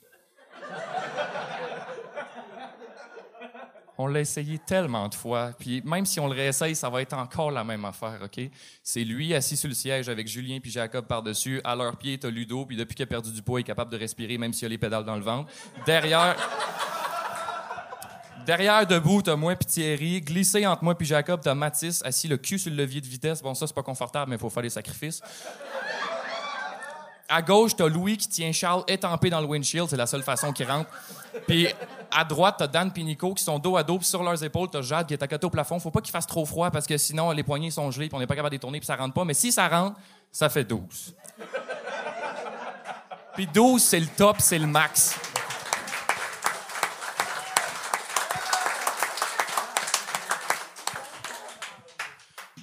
[4.01, 7.11] On l'a essayé tellement de fois, puis même si on le réessaye, ça va être
[7.11, 8.39] encore la même affaire, OK?
[8.81, 11.59] C'est lui assis sur le siège avec Julien puis Jacob par-dessus.
[11.65, 13.91] À leurs pieds, t'as Ludo, puis depuis qu'il a perdu du poids, il est capable
[13.91, 15.51] de respirer même s'il a les pédales dans le ventre.
[15.85, 16.37] Derrière...
[18.45, 20.21] Derrière, debout, t'as moi puis Thierry.
[20.21, 23.41] Glissé entre moi puis Jacob, t'as Mathis, assis le cul sur le levier de vitesse.
[23.41, 25.21] Bon, ça, c'est pas confortable, mais il faut faire des sacrifices.
[27.27, 29.87] À gauche, t'as Louis qui tient Charles étampé dans le windshield.
[29.89, 30.89] C'est la seule façon qu'il rentre.
[31.47, 31.67] Puis
[32.11, 33.97] à droite, t'as Dan et Nico qui sont dos à dos.
[33.97, 35.79] Puis sur leurs épaules, t'as Jade qui est à côté au plafond.
[35.79, 38.19] Faut pas qu'il fasse trop froid parce que sinon, les poignets sont gelés puis on
[38.19, 39.25] n'est pas capable de les tourner puis ça rentre pas.
[39.25, 39.99] Mais si ça rentre,
[40.31, 41.15] ça fait 12.
[43.33, 45.17] Puis 12, c'est le top, c'est le max.«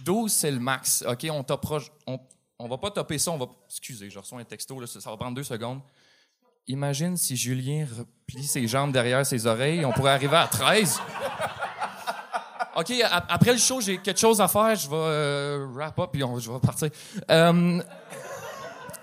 [0.04, 1.02] 12, c'est le max.
[1.08, 1.90] OK, on t'approche.
[2.06, 2.20] On,
[2.58, 3.46] on va pas topper ça, on va.
[3.68, 5.80] Excusez, je reçois un texto, là, ça va prendre deux secondes.
[6.68, 11.00] Imagine si Julien replie ses jambes derrière ses oreilles, on pourrait arriver à 13.
[12.76, 12.92] OK,
[13.28, 14.74] après le show, j'ai quelque chose à faire.
[14.74, 16.90] Je vais euh, wrap up on- je vais partir.
[17.30, 17.80] Euh,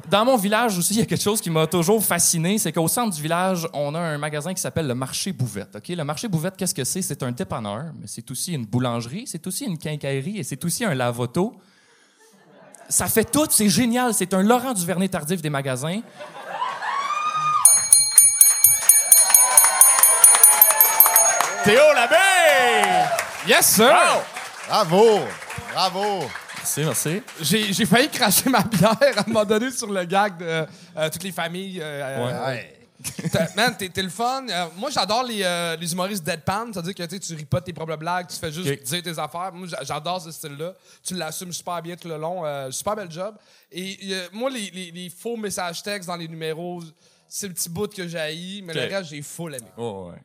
[0.09, 2.89] dans mon village aussi, il y a quelque chose qui m'a toujours fasciné, c'est qu'au
[2.89, 5.77] centre du village, on a un magasin qui s'appelle le marché Bouvette.
[5.77, 7.01] OK, le marché Bouvette, qu'est-ce que c'est?
[7.01, 10.83] C'est un dépanneur, mais c'est aussi une boulangerie, c'est aussi une quincaillerie et c'est aussi
[10.83, 11.55] un lavoto.
[12.89, 16.01] Ça fait tout, c'est génial, c'est un Laurent Duvernay tardif des magasins.
[21.63, 22.15] Théo Labbé!
[23.47, 23.93] Yes, sir!
[24.67, 25.21] Bravo!
[25.73, 26.27] Bravo!
[26.57, 27.21] Merci, merci.
[27.41, 31.09] J'ai j'ai failli cracher ma bière à un moment donné sur le gag de euh,
[31.11, 31.79] toutes les familles.
[31.81, 32.79] euh, euh, Ouais.
[33.31, 34.45] T'as- Man, t'es t'es le fun.
[34.49, 36.67] Euh, moi, j'adore les, euh, les humoristes deadpan.
[36.71, 38.83] C'est-à-dire que tu sais, tu ris pas de tes propres blagues, tu fais juste Ok.
[38.83, 39.51] dire tes affaires.
[39.53, 40.73] Moi, j'a- j'adore ce style-là.
[41.05, 42.45] Tu l'assumes super bien tout le long.
[42.45, 43.35] Euh, super bel job.
[43.71, 46.81] Et euh, moi, les, les- les faux messages textes dans les numéros,
[47.27, 48.79] c'est le petit bout que j'ai mais Ok.
[48.89, 49.67] le reste, j'ai full aimé.
[49.77, 50.21] Oh, ouais.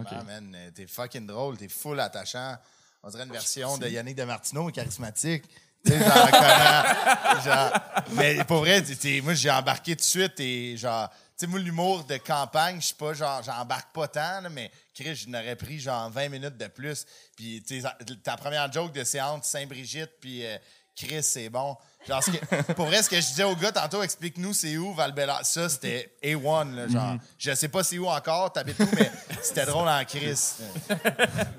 [0.00, 0.54] Vraiment, man.
[0.56, 2.56] euh, T'es fucking drôle, t'es full attachant.
[3.02, 5.44] On dirait une version de Yannick Demartino, charismatique.
[5.84, 7.80] Tu sais, genre, comment- genre-
[8.12, 8.82] Mais pour vrai,
[9.22, 11.08] moi, j'ai embarqué tout de suite et genre.
[11.10, 14.70] Tu sais, moi, l'humour de campagne, je suis pas genre, j'embarque pas tant, là, mais
[14.94, 17.04] Chris, je n'aurais pris genre 20 minutes de plus.
[17.36, 17.82] Puis, tu
[18.22, 20.56] ta première joke de séance Saint-Brigitte, puis euh,
[20.96, 21.76] Chris, c'est bon.
[22.06, 24.92] Genre, ce que- pour vrai, ce que je disais au gars tantôt, explique-nous c'est où
[24.92, 27.14] val Ça, c'était A1, là, genre.
[27.38, 29.10] Je sais pas c'est où encore, t'habites où, mais
[29.42, 30.38] c'était drôle en Chris.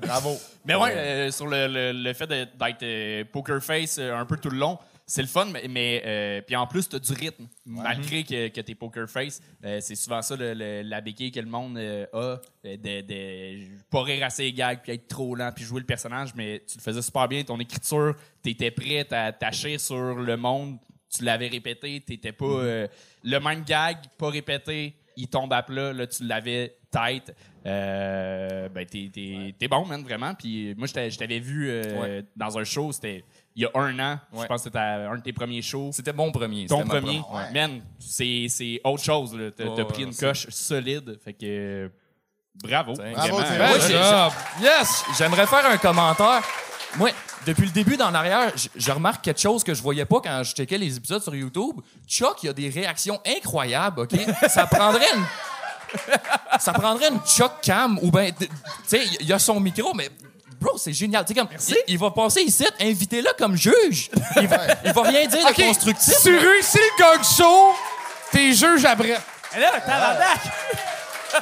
[0.01, 0.37] Bravo.
[0.65, 2.51] Mais ouais, euh, sur le, le- le fait d'être
[2.83, 6.41] euh, poker face euh, un peu tout le long, c'est le fun, mais, mais, euh,
[6.41, 7.47] puis en plus, t'as du rythme.
[7.65, 11.39] Malgré que, que t'es poker face, euh, c'est souvent ça le- le- la béquille que
[11.39, 15.35] le monde euh, a, euh, de, de pas rire assez les gags, puis être trop
[15.35, 17.43] lent, puis jouer le personnage, mais tu le faisais super bien.
[17.43, 20.77] Ton écriture, t'étais prêt à t'achir sur le monde,
[21.15, 22.87] tu l'avais répété, t'étais pas euh,
[23.23, 27.35] le même gag, pas répété, il tombe à plat, là, tu l'avais tête.
[27.65, 30.33] Euh, ben, t'es, t'es- t'es bon, man, vraiment.
[30.35, 33.23] Puis moi, je t'avais- je t'avais vu euh, dans un show, c'était
[33.55, 34.19] il y a un an.
[34.33, 35.91] Je pense que c'était un de tes premiers shows.
[35.93, 36.65] C'était mon premier.
[36.65, 37.21] Ton premier?
[37.53, 39.35] Man, c'est, c'est autre chose.
[39.35, 39.51] Là.
[39.51, 41.19] T'as, pris une coche solide.
[41.23, 41.91] Fait que
[42.55, 42.95] bravo.
[42.95, 44.31] Job!
[44.61, 45.05] Yes!
[45.17, 46.41] J'aimerais faire un commentaire.
[46.95, 47.09] Moi,
[47.45, 50.43] depuis le début d'en arrière, je, je remarque quelque chose que je voyais pas quand
[50.43, 51.81] je checkais les épisodes sur YouTube.
[52.07, 54.15] Chuck, il a des réactions incroyables, OK?
[54.47, 55.25] Ça prendrait une...
[56.59, 58.31] Ça prendrait une Chuck Cam ou ben...
[58.33, 58.47] Tu
[58.85, 60.09] sais, il y a son micro, mais...
[60.63, 61.25] Bro, c'est génial.
[61.25, 64.09] Tu sais, comme, il, il va passer ici, invitez-le comme juge.
[64.39, 66.13] Il va, il va rien dire de constructif.
[66.23, 67.73] tu réussis le gang show,
[68.31, 69.19] t'es juge après.
[69.55, 70.39] Et là, tabarnak!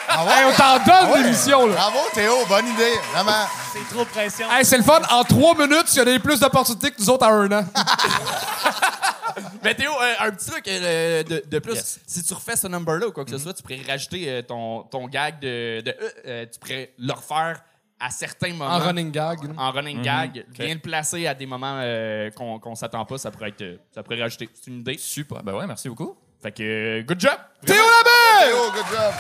[0.07, 0.31] Ah ouais?
[0.31, 1.23] Hey, on t'en donne Ah ouais?
[1.23, 1.75] l'émission, là.
[1.75, 2.93] Bravo, Théo, bonne idée.
[3.13, 3.45] Vraiment.
[3.73, 4.47] C'est trop pression.
[4.51, 5.01] Hey, c'est le fun.
[5.09, 7.65] En trois minutes, il y a des plus d'opportunités que nous autres en un an.
[9.63, 11.75] Mais Théo, euh, un petit truc euh, de, de plus.
[11.75, 11.99] Yes.
[12.07, 14.83] Si tu refais ce number-là ou quoi que ce soit, tu pourrais rajouter euh, ton,
[14.83, 15.81] ton gag de.
[15.81, 17.61] de, tu pourrais le refaire
[18.01, 18.73] à certains moments.
[18.75, 19.39] En running gag.
[19.57, 20.45] En running gag.
[20.49, 23.61] Bien le placer à des moments euh, qu'on qu'on s'attend pas, ça pourrait être.
[23.61, 24.49] euh, Ça pourrait rajouter.
[24.53, 24.97] C'est une idée.
[24.97, 25.43] Super.
[25.43, 26.15] Ben ouais, merci beaucoup.
[26.41, 27.37] Fait que, euh, good job!
[27.65, 28.49] Théo Labbé!
[28.51, 29.13] Théo, good job.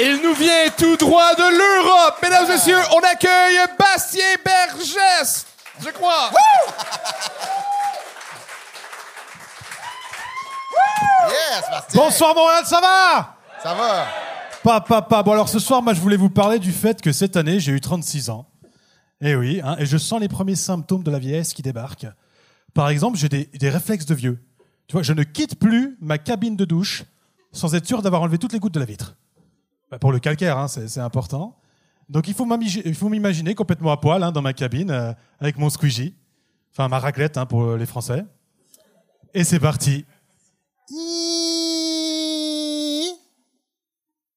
[0.00, 2.18] Il nous vient tout droit de l'Europe.
[2.22, 5.44] Mesdames et messieurs, on accueille Bastien Bergès.
[5.84, 6.30] Je crois.
[11.28, 12.00] Yes, Bastien.
[12.02, 13.34] Bonsoir Montréal, ça va?
[13.62, 14.06] Ça va?
[14.68, 15.22] Pas, pas.
[15.22, 17.72] Bon alors ce soir, moi je voulais vous parler du fait que cette année j'ai
[17.72, 18.46] eu 36 ans.
[19.22, 22.06] Et oui, hein, et je sens les premiers symptômes de la vieillesse qui débarquent.
[22.74, 24.44] Par exemple, j'ai des, des réflexes de vieux.
[24.86, 27.04] Tu vois, je ne quitte plus ma cabine de douche
[27.50, 29.16] sans être sûr d'avoir enlevé toutes les gouttes de la vitre.
[29.90, 31.56] Bah, pour le calcaire, hein, c'est important.
[32.10, 36.14] Donc il faut m'imaginer complètement à poil hein, dans ma cabine euh, avec mon squeegee,
[36.72, 38.22] enfin ma raclette pour les Français.
[39.32, 40.04] Et c'est parti.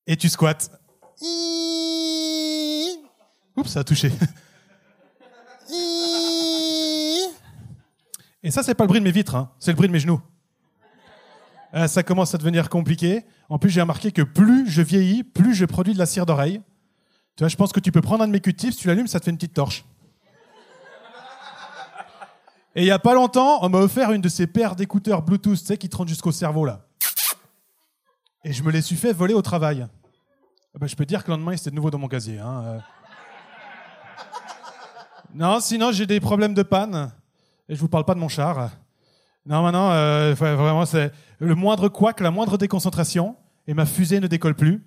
[0.07, 0.71] Et tu squattes.
[3.55, 4.11] Oups, ça a touché.
[8.43, 9.51] Et ça, c'est pas le bruit de mes vitres, hein.
[9.59, 10.19] c'est le bruit de mes genoux.
[11.73, 13.23] Euh, ça commence à devenir compliqué.
[13.49, 16.61] En plus, j'ai remarqué que plus je vieillis, plus je produis de la cire d'oreille.
[17.35, 19.19] Tu vois, je pense que tu peux prendre un de mes Q-tips, tu l'allumes, ça
[19.19, 19.85] te fait une petite torche.
[22.75, 25.59] Et il y a pas longtemps, on m'a offert une de ces paires d'écouteurs Bluetooth,
[25.59, 26.87] tu sais, qui te rentrent jusqu'au cerveau, là.
[28.43, 29.87] Et je me les suis fait voler au travail.
[30.73, 32.39] Bah, je peux dire que le lendemain, c'était de nouveau dans mon casier.
[32.39, 32.79] hein, euh.
[35.35, 37.11] Non, sinon, j'ai des problèmes de panne.
[37.69, 38.71] Et je vous parle pas de mon char.
[39.45, 43.35] Non, maintenant, euh, vraiment, c'est le moindre couac, la moindre déconcentration,
[43.67, 44.83] et ma fusée ne décolle plus.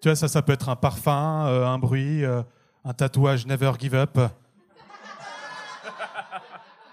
[0.00, 3.94] Tu vois, ça, ça peut être un parfum, euh, un bruit, un tatouage Never Give
[3.94, 4.18] Up.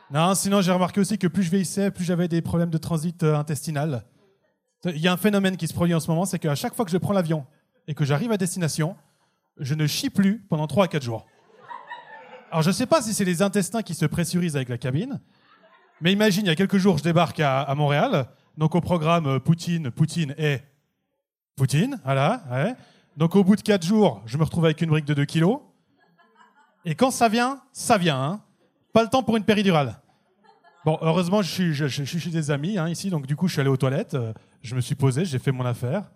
[0.10, 3.24] non, sinon, j'ai remarqué aussi que plus je vieillissais, plus j'avais des problèmes de transit
[3.24, 4.06] intestinal.
[4.86, 6.86] Il y a un phénomène qui se produit en ce moment, c'est qu'à chaque fois
[6.86, 7.46] que je prends l'avion
[7.88, 8.96] et que j'arrive à destination,
[9.58, 11.26] je ne chie plus pendant 3 à 4 jours.
[12.52, 15.20] Alors, je ne sais pas si c'est les intestins qui se pressurisent avec la cabine,
[16.02, 18.28] mais imagine, il y a quelques jours, je débarque à, Montréal,
[18.58, 20.60] donc au programme euh, Poutine, Poutine et
[21.56, 22.44] Poutine, voilà.
[22.52, 22.76] ouais.
[23.18, 25.62] Donc au bout de 4 jours, je me retrouve avec une brique de 2 kilos.
[26.84, 28.22] Et quand ça vient, ça vient.
[28.22, 28.42] hein.
[28.94, 30.00] Pas le temps pour une péridurale.
[30.86, 33.72] Bon, heureusement, je suis, chez des amis hein, ici, donc du coup, je suis allé
[33.72, 36.12] aux toilettes, euh, je me suis posé, j'ai fait mon affaire,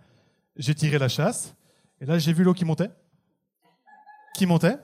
[0.56, 1.56] j'ai tiré la chasse,
[2.00, 2.92] et là, j'ai vu l'eau qui montait,
[4.36, 4.78] qui montait,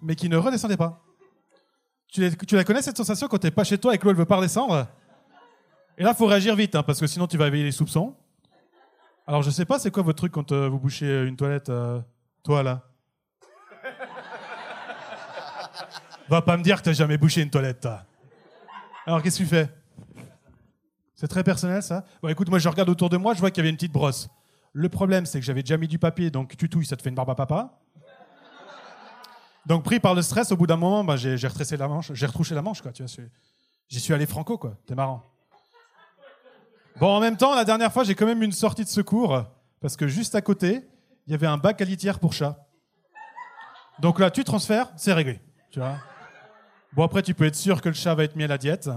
[0.00, 1.04] mais qui ne redescendait pas.
[2.08, 4.24] Tu, la- connais cette sensation quand t'es pas chez toi et que l'eau elle veut
[4.24, 4.88] pas redescendre?
[5.98, 8.16] Et là, faut réagir vite, hein, parce que sinon tu vas éveiller les soupçons.
[9.26, 12.00] Alors, je sais pas, c'est quoi votre truc quand euh, vous bouchez une toilette, euh,
[12.42, 12.88] toi là?
[16.30, 18.06] Va pas me dire que t'as jamais bouché une toilette, toi.
[19.06, 19.68] Alors, qu'est-ce que tu fais?
[21.14, 22.04] C'est très personnel, ça?
[22.22, 23.92] Bon, écoute, moi, je regarde autour de moi, je vois qu'il y avait une petite
[23.92, 24.28] brosse.
[24.72, 27.10] Le problème, c'est que j'avais déjà mis du papier, donc tu touilles, ça te fait
[27.10, 27.78] une barbe à papa.
[29.66, 32.26] Donc, pris par le stress, au bout d'un moment, bah, j'ai retressé la manche, j'ai
[32.26, 32.92] retrouché la manche, quoi.
[32.92, 33.24] Tu vois,
[33.88, 34.76] j'y suis allé franco, quoi.
[34.86, 35.22] T'es marrant.
[36.98, 39.44] Bon, en même temps, la dernière fois, j'ai quand même une sortie de secours,
[39.80, 40.88] parce que juste à côté,
[41.26, 42.66] il y avait un bac à litière pour chat.
[44.00, 45.40] Donc là, tu transfères, c'est réglé.
[45.70, 45.96] Tu vois
[46.94, 48.90] Bon, après, tu peux être sûr que le chat va être mis à la diète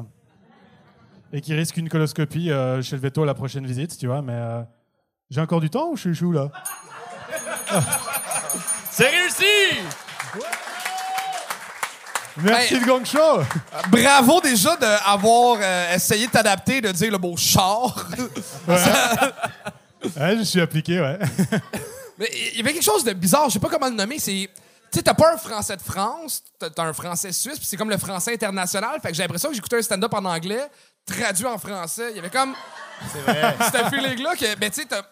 [1.32, 4.22] et qu'il risque une coloscopie euh, chez le veto à la prochaine visite, tu vois,
[4.22, 4.62] mais euh,
[5.30, 6.50] j'ai encore du temps ou je suis- où là?
[8.92, 9.46] C'est réussi!
[12.38, 12.80] Merci Hey.
[12.82, 13.42] le gang show
[13.90, 15.58] Bravo déjà d'avoir
[15.94, 18.10] essayé de t'adapter, de dire le mot char.
[18.68, 18.78] Ouais,
[20.38, 21.18] je suis appliqué, ouais.
[22.20, 24.50] Mais il y avait quelque chose de bizarre, je sais pas comment le nommer, c'est.
[24.96, 27.90] Tu sais, t'as pas un français de France, t'as un français suisse, puis c'est comme
[27.90, 28.98] le français international.
[29.02, 30.70] Fait que j'ai l'impression que j'écoutais un stand-up en anglais,
[31.06, 32.12] traduit en français.
[32.12, 32.56] Il y avait comme.
[33.12, 33.58] C'est vrai.
[33.66, 34.56] C'était feeling-là que.
[34.56, 35.04] Ben, tu sais, t'as-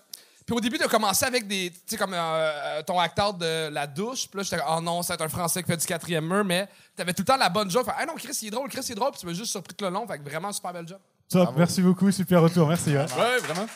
[0.45, 1.69] Puis au début, t'as commencé avec des.
[1.71, 4.29] Tu sais, comme euh, euh, ton acteur de la douche.
[4.29, 6.69] Puis là, j'étais comme, oh non, c'est un français qui fait du quatrième mur, mais
[6.95, 7.83] t'avais tout le temps la bonne joke.
[7.85, 9.11] Fait, ah non, Chris, il est drôle, Chris, il est drôle.
[9.11, 10.07] Puis tu m'as juste surpris tout le long.
[10.07, 10.99] Fait que vraiment, super belle job.
[11.29, 12.91] Top, merci beaucoup, super retour, merci.
[12.91, 12.99] ouais.
[13.17, 13.67] Ouais, vraiment.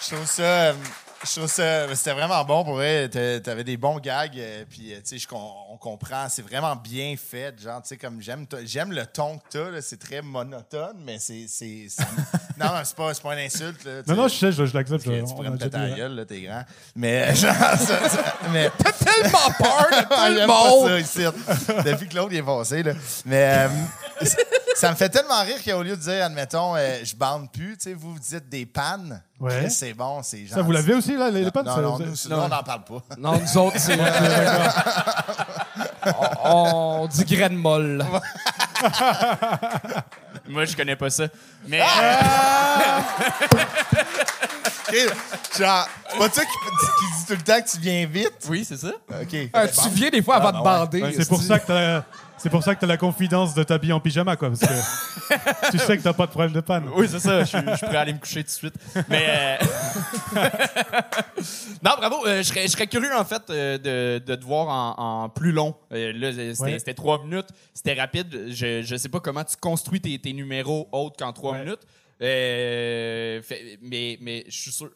[0.00, 0.72] Je trouve ça.
[1.24, 1.94] Je trouve ça.
[1.94, 3.08] C'était vraiment bon pour vrai.
[3.08, 4.36] T'a- T'avais des bons gags.
[4.36, 5.38] euh, Puis, euh, tu sais, com-
[5.70, 6.28] on comprend.
[6.28, 7.54] C'est vraiment bien fait.
[7.62, 9.80] Genre, tu sais, comme j'aime j'aime le ton que t'as.
[9.80, 11.46] C'est très monotone, mais c'est.
[11.48, 11.86] c'est-
[12.58, 13.84] non, non, c'est pas, c'est pas une insulte.
[13.84, 15.04] Là, Non, non, je sais, je, je l'accepte.
[15.04, 15.94] Tu on pourrais me péter ouais.
[15.96, 16.64] gueule, là, t'es grand.
[16.96, 18.68] Mais, genre, ça, ça- mais
[19.04, 20.82] Tellement peur de tout le monde.
[20.82, 21.84] pas ça ici.
[21.88, 22.82] Depuis que l'autre est passé.
[22.82, 22.92] Là.
[23.26, 23.68] Mais
[24.20, 24.26] euh,
[24.74, 27.84] ça me fait tellement rire qu'au lieu de dire, admettons, euh, je bande plus, tu
[27.90, 29.22] sais, vous, vous dites des pannes.
[29.40, 29.60] Ouais.
[29.64, 30.52] Chris, C'est bon, c'est gentil.
[30.54, 32.62] Ça, vous l'avez aussi, là, les, les pattes Non, ça- non, nous, nous, on n'en
[32.62, 33.02] parle pas.
[33.18, 33.98] Non, nous autres, c'est.
[36.44, 38.04] on, on dit graine molle.
[40.48, 41.24] Moi, je connais pas ça.
[41.68, 41.80] Mais
[44.88, 44.96] OK,
[45.58, 48.32] Genre, c'est pas toi qui, qui dis tout le temps que tu viens vite?
[48.48, 48.88] oui, c'est ça.
[48.88, 49.34] OK.
[49.34, 51.02] Euh, tu viens des fois avant de bander.
[51.02, 52.02] Ouais, c'est pour ça que t'as.
[52.42, 55.78] C'est pour ça que t'as la confidence de t'habiller en pyjama, quoi, parce que tu
[55.78, 56.88] sais que t'as pas de problème de panne.
[56.96, 57.40] Oui, c'est ça.
[57.40, 58.74] Je suis je suis prêt à aller me coucher tout de suite.
[59.08, 59.58] Mais.
[59.60, 59.64] euh,
[61.82, 62.26] non, bravo.
[62.26, 64.68] euh, je, serais, je serais curieux, en fait, euh, de, de te voir
[64.98, 65.74] en, en plus long.
[65.92, 66.94] Euh, là, c'était Ouais.
[66.94, 67.48] trois minutes.
[67.74, 68.48] C'était rapide.
[68.48, 71.64] Je, je sais pas comment tu construis tes, tes numéros autres qu'en trois Ouais.
[71.64, 71.82] minutes.
[72.20, 74.90] Fait- mais, mais je suis sûr.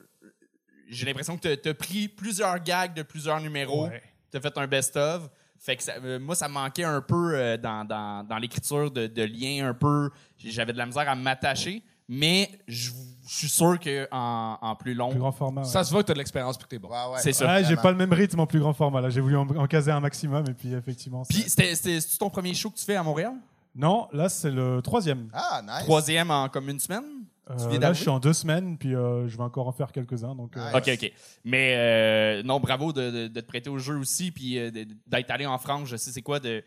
[0.88, 3.86] J'ai l'impression que tu as pris plusieurs gags de plusieurs numéros.
[3.88, 4.02] Ouais.
[4.30, 5.22] Tu as fait un best-of.
[5.66, 8.88] Fait que ça- euh, moi, ça me manquait un peu euh, dans, dans, dans l'écriture
[8.88, 10.10] de, de liens un peu.
[10.38, 12.90] J'avais de la misère à m'attacher, mais je
[13.28, 15.62] je suis sûr qu'en en plus long, Plus grand format.
[15.62, 15.66] ouais.
[15.66, 16.88] Ça se voit que t'as de l'expérience puis que t'es bon.
[16.88, 17.18] Ouais, ouais.
[17.20, 17.46] c'est ça.
[17.56, 19.00] Ouais, j'ai pas le même rythme en plus grand format.
[19.00, 21.24] Là, j'ai voulu en, en caser un maximum et puis effectivement.
[21.24, 23.32] ça- Puis c'était c'était- c'est-tu ton premier show que tu fais à Montréal?
[23.74, 25.28] Non, là c'est le troisième.
[25.32, 25.82] Ah, nice.
[25.86, 27.02] Troisième en comme une semaine?
[27.48, 27.94] Euh, viens là, d'arriver?
[27.96, 30.34] je suis en deux semaines, puis euh, je vais encore en faire quelques-uns.
[30.34, 30.72] Donc, euh.
[30.76, 31.12] OK, OK.
[31.44, 34.70] Mais euh, non, bravo de, de- de te prêter au jeu aussi, puis euh,
[35.06, 36.40] d'être allé en France, je sais c'est quoi.
[36.40, 36.64] De,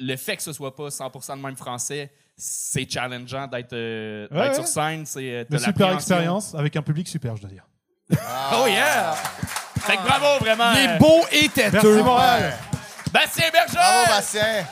[0.00, 4.36] le fait que ce soit pas 100% de même français, c'est challengeant d'être euh, Ouais,
[4.38, 4.54] d'être ouais.
[4.54, 5.06] sur scène.
[5.06, 7.66] C'est t'as super expérience avec un public super, je dois dire.
[8.10, 9.12] Oh yeah!
[9.80, 10.72] Fait que bravo, vraiment.
[10.72, 12.02] Il est beau et Merci têteux.
[12.02, 12.56] Montréal.
[13.12, 13.74] Bastien Berger!
[13.76, 14.64] Bravo, Bastien.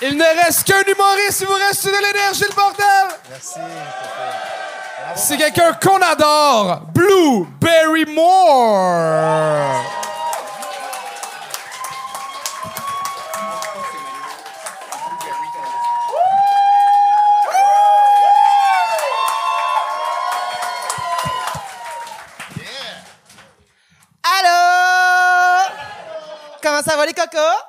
[0.00, 3.18] Il ne reste qu'un humoriste, il vous reste de l'énergie, le bordel!
[3.30, 3.58] Merci.
[5.16, 9.84] C'est quelqu'un qu'on adore, Blueberry Moore.
[24.22, 25.68] Allô?
[26.62, 27.67] Comment ça va les cocos?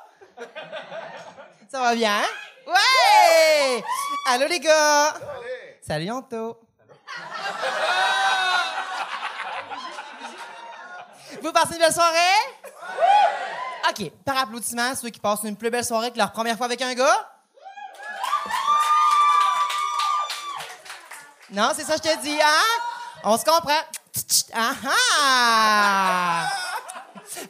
[1.80, 2.20] Ça va bien?
[2.66, 3.82] Ouais!
[4.26, 5.14] Allô, les gars!
[5.80, 6.60] Salut, Anto!
[11.40, 12.18] Vous passez une belle soirée?
[13.88, 14.10] OK.
[14.26, 16.92] Par applaudissement, ceux qui passent une plus belle soirée que leur première fois avec un
[16.92, 17.30] gars?
[21.50, 23.24] Non, c'est ça que je te dis, hein?
[23.24, 23.80] On se comprend.
[24.52, 26.46] Ah ah!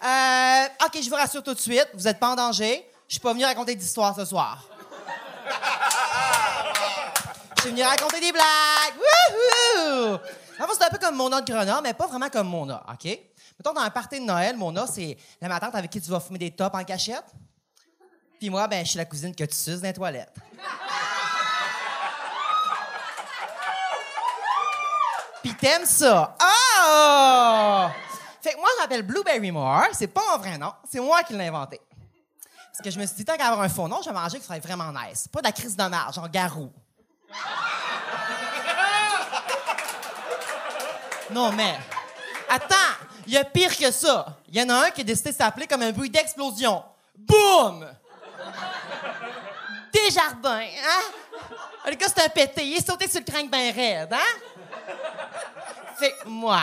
[0.04, 2.89] Euh, OK, je vous rassure tout de suite, vous n'êtes pas en danger.
[3.10, 4.62] Je suis pas venu raconter d'histoires ce soir.
[7.56, 8.94] Je suis venu raconter des blagues.
[8.94, 10.14] Wouhou!
[10.14, 13.06] En fait, c'est un peu comme Mona de Grenoble, mais pas vraiment comme Mona, OK?
[13.06, 16.20] Mettons, dans un party de Noël, Mona, c'est la ma tante avec qui tu vas
[16.20, 17.24] fumer des tops en cachette.
[18.38, 20.36] Puis moi, ben, je suis la cousine que tu suces dans les toilettes.
[25.42, 26.36] Puis t'aimes ça.
[26.40, 27.88] Oh!
[28.40, 29.88] Fait que moi, je m'appelle Blueberry Moore.
[29.94, 30.72] C'est pas mon vrai nom.
[30.88, 31.80] C'est moi qui l'ai inventé.
[32.80, 34.38] Parce que je me suis dit, tant qu'à avoir un faux nom, je vais manger
[34.38, 35.28] que ça serait vraiment nice.
[35.28, 36.72] Pas de la crise marge, genre Garou.
[41.30, 41.78] Non, mais.
[42.48, 42.74] Attends!
[43.26, 44.38] Il y a pire que ça.
[44.48, 46.82] Il y en a un qui a décidé de s'appeler comme un bruit d'explosion.
[47.14, 47.86] Boum!
[49.92, 51.02] Desjardins, hein?
[51.84, 52.64] Le gars, c'est un pété.
[52.64, 54.86] Il est sauté sur le crâne bien raide, hein?
[55.98, 56.62] Fait que moi,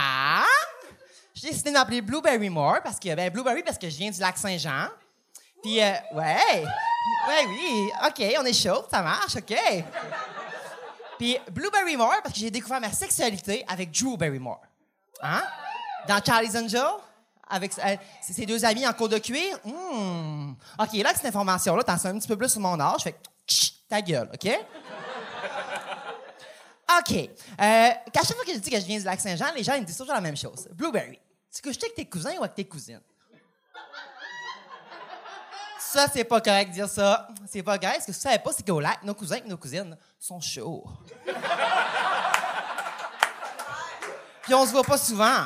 [1.35, 4.19] j'ai décidé de m'appeler Blueberry Moore parce que, ben, Blueberry parce que je viens du
[4.19, 4.87] lac Saint-Jean.
[5.61, 6.63] Puis, euh, ouais.
[7.27, 7.91] Ouais, oui.
[8.05, 9.55] OK, on est chaud, ça marche, OK.
[11.17, 14.61] Puis, Blueberry Moore parce que j'ai découvert ma sexualité avec Drew Barrymore.
[15.21, 15.43] Hein?
[16.07, 16.87] Dans Charlie's Angel?
[17.49, 19.57] Avec euh, ses deux amis en cours de cuir?
[19.63, 20.51] Hmm.
[20.79, 23.03] OK, là, cette information-là, t'en sais un petit peu plus sur mon âge.
[23.03, 23.17] Fait que,
[23.89, 24.49] ta gueule, OK?
[26.99, 27.11] OK.
[27.15, 29.73] Euh, qu'à chaque fois que je dis que je viens du lac Saint-Jean, les gens
[29.75, 30.67] ils me disent toujours la même chose.
[30.73, 31.19] Blueberry,
[31.53, 33.01] tu couches avec tes cousins ou avec tes cousines?
[35.89, 37.29] Ça, c'est pas correct de dire ça.
[37.49, 38.01] C'est pas correct.
[38.01, 40.83] Ce que vous savez pas, c'est qu'au lac, nos cousins et nos cousines sont chauds.
[44.41, 45.45] Puis on se voit pas souvent.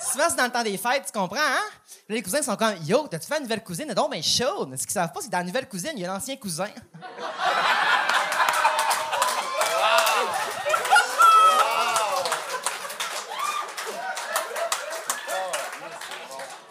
[0.00, 1.62] Souvent, c'est dans le temps des fêtes, tu comprends, hein?
[2.08, 3.94] Là, les cousins sont comme Yo, t'as-tu fait une nouvelle cousine?
[3.96, 4.76] Non, mais chaude.
[4.76, 6.68] Ce qu'ils savent pas, c'est que dans la nouvelle cousine, il y a l'ancien cousin.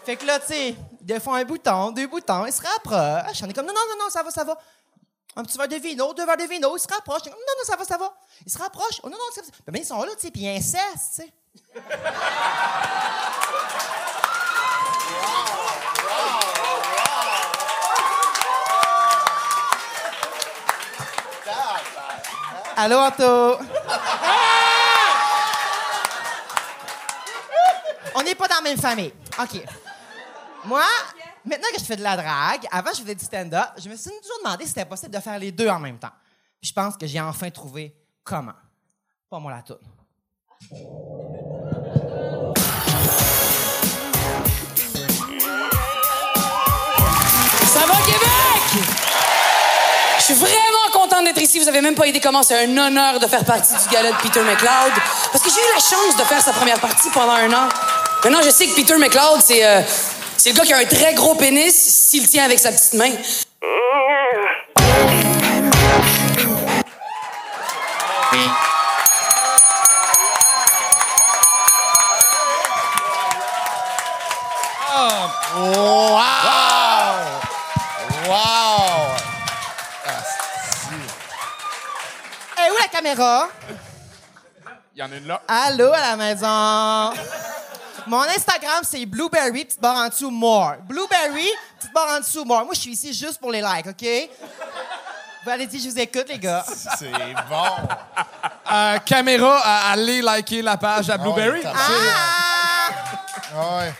[0.04, 0.76] Fait que là, tu sais,
[1.06, 3.42] ils font un bouton, deux boutons, ils se rapprochent.
[3.42, 4.56] On est comme, non, non, non, non, ça va, ça va.
[5.34, 7.24] Un petit verre de vino, deux verres de vino, ils se rapprochent.
[7.24, 8.12] Non, non, ça va, ça va.
[8.44, 9.00] Ils se rapprochent.
[9.02, 9.48] Oh, non, non, ça va.
[9.72, 11.32] Ben, ils sont là, tu sais, puis ils incestent, tu sais.
[22.76, 23.58] Allô, Anto?
[28.14, 29.12] On n'est pas dans la même famille.
[29.38, 29.62] OK.
[30.64, 30.84] Moi,
[31.44, 34.10] maintenant que je fais de la drague, avant je faisais du stand-up, je me suis
[34.10, 36.12] toujours demandé si c'était possible de faire les deux en même temps.
[36.60, 38.52] Puis je pense que j'ai enfin trouvé comment.
[39.28, 39.78] Pas moi la toune.
[47.66, 48.84] Ça va, Québec?
[50.18, 51.58] Je suis vraiment contente d'être ici.
[51.58, 54.16] Vous avez même pas idée comment c'est un honneur de faire partie du gala de
[54.18, 54.92] Peter McLeod.
[55.32, 57.68] Parce que j'ai eu la chance de faire sa première partie pendant un an.
[58.22, 59.82] Maintenant, je sais que Peter McLeod, c'est euh,
[60.36, 62.94] c'est le gars qui a un très gros pénis s'il le tient avec sa petite
[62.94, 63.12] main.
[75.54, 76.18] Wow!
[78.26, 79.12] Wow!
[82.58, 83.48] Et où la caméra?
[84.94, 85.42] Il y en a une là.
[85.46, 87.12] Allô à la maison.
[88.06, 90.74] Mon Instagram, c'est Blueberry, petite barre en dessous, more.
[90.88, 91.48] Blueberry,
[91.78, 92.64] petite barre en dessous, more.
[92.64, 94.30] Moi, je suis ici juste pour les likes, OK?
[95.44, 96.64] Vous allez dire, je vous écoute, les gars.
[96.98, 97.88] C'est bon!
[98.72, 101.62] Euh, caméra, à aller liker la page à Blueberry.
[101.66, 102.88] Ah!
[103.54, 103.92] ouais.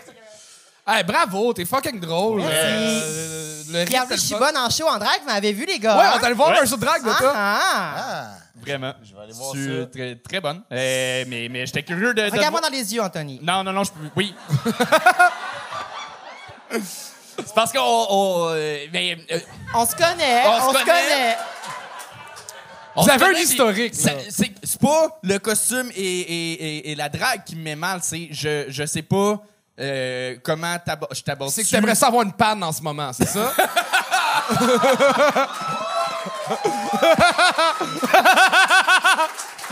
[0.87, 2.41] Hey, bravo, t'es fucking drôle.
[2.41, 2.55] Merci.
[2.57, 5.65] Euh, le en rythme, plus, je suis bonne en show en drague, vous m'avez vu,
[5.65, 5.97] les gars?
[5.97, 7.33] Ouais, on t'a allé voir un show de drague de Ah, toi.
[7.35, 7.95] ah.
[7.97, 8.27] Ah!
[8.61, 8.93] Vraiment.
[9.03, 9.87] Je vais aller voir Tu- ça.
[9.87, 10.63] Très, très bonne.
[10.73, 12.23] Euh, mais mais j'étais curieux de.
[12.23, 13.39] de Regarde-moi dans les yeux, Anthony.
[13.43, 14.09] Non, non, non, je peux.
[14.17, 14.35] Oui.
[16.71, 17.79] C'est parce qu'on.
[17.81, 19.39] on, euh, mais, euh,
[19.75, 20.85] On se connaît, On on, se connaît.
[20.85, 21.37] connaît.
[22.97, 23.95] on Vous avez un historique.
[23.95, 28.01] C'est c'est pas le costume et, et, et, et la drague qui me met mal,
[28.03, 29.41] c'est je, je sais pas
[29.81, 31.51] euh, comment t'abo- je t'aborde?
[31.51, 33.53] C'est que t'aimerais ça avoir une panne en ce moment, c'est ça?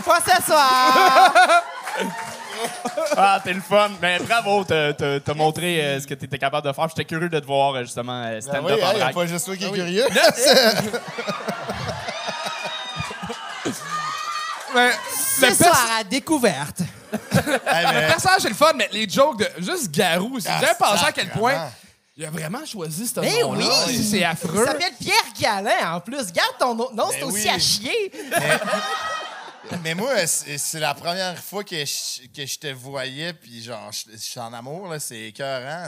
[0.05, 1.33] Pas ce soir.
[3.17, 3.89] Ah, t'es le fun.
[4.01, 6.87] Mais bravo, t'as t'as- t'as montré euh, ce que t'étais capable de faire.
[6.89, 9.13] J'étais curieux de te voir, euh, justement, euh, Ben stand-up oui, en a drague.
[9.13, 9.77] pas juste toi qui est Ah oui.
[9.79, 10.05] curieux.
[14.73, 14.91] Mais
[15.39, 16.81] Ce soir à découverte.
[17.13, 20.57] Hey, le mais- personnage est le fun, mais les jokes de juste Garou, si Ah,
[20.57, 21.69] avez pensé à quel point
[22.17, 23.65] il a vraiment choisi ce nom-là.
[23.87, 24.03] oui!
[24.09, 24.65] C'est Il affreux.
[24.65, 26.31] s'appelle Pierre Galin, en plus.
[26.31, 26.89] Garde ton nom.
[26.93, 27.49] Non, c'est Ben aussi oui.
[27.49, 28.11] à chier.
[29.83, 33.89] Mais moi, c'est c'est la première fois que je, que je te voyais, puis genre,
[33.91, 35.87] je, je suis en amour, là, c'est écœurant.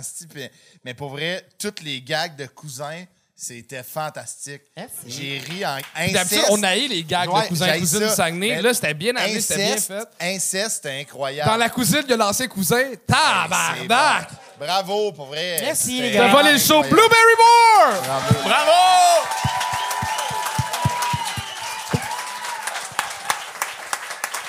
[0.86, 3.04] mais pour vrai, toutes les gags de cousins,
[3.44, 4.62] c'était fantastique.
[5.06, 6.46] J'ai ri en inceste.
[6.50, 8.08] on haït les gags Ouais, de cousins j'haïs cousines ça.
[8.08, 8.56] du Saguenay.
[8.56, 10.08] Mais Là, c'était bien amené, c'était bien fait.
[10.22, 11.50] Inceste, c'était incroyable.
[11.50, 12.92] Dans la cousine, il a lancé cousin.
[13.06, 14.30] Tabarnak!
[14.30, 14.66] bon.
[14.66, 15.60] Bravo, pour vrai.
[15.62, 16.32] Merci, les T'as gars.
[16.32, 16.96] volé le show incroyable.
[16.96, 18.02] Blueberry Moore!
[18.04, 18.34] Bravo.
[18.46, 18.72] Bravo!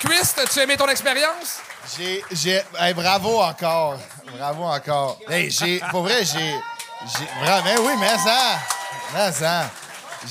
[0.05, 1.61] Chris, as-tu aimé ton expérience?
[1.97, 3.99] J'ai, j'ai, hey, bravo encore,
[4.37, 5.19] bravo encore.
[5.29, 6.55] Hey, j'ai, pour vrai, j'ai,
[7.07, 8.59] j'ai, vraiment, oui, mais ça,
[9.15, 9.71] mais ça,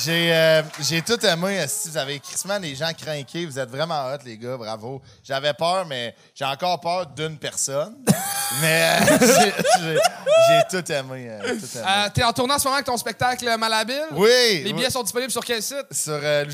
[0.04, 1.66] j'ai, euh, j'ai tout aimé.
[1.68, 5.02] Si vous avez crissement des gens craqués, vous êtes vraiment hot, les gars, bravo.
[5.24, 7.96] J'avais peur, mais j'ai encore peur d'une personne.
[8.62, 9.18] Mais euh,
[9.82, 11.86] j'ai, tout aimé, euh, tout aimé.
[11.88, 14.04] Euh, T'es en tournant en ce moment avec ton spectacle Malhabile?
[14.12, 14.28] oui.
[14.30, 14.74] Les oui.
[14.74, 15.88] billets sont disponibles sur quel site?
[15.92, 16.46] sur euh.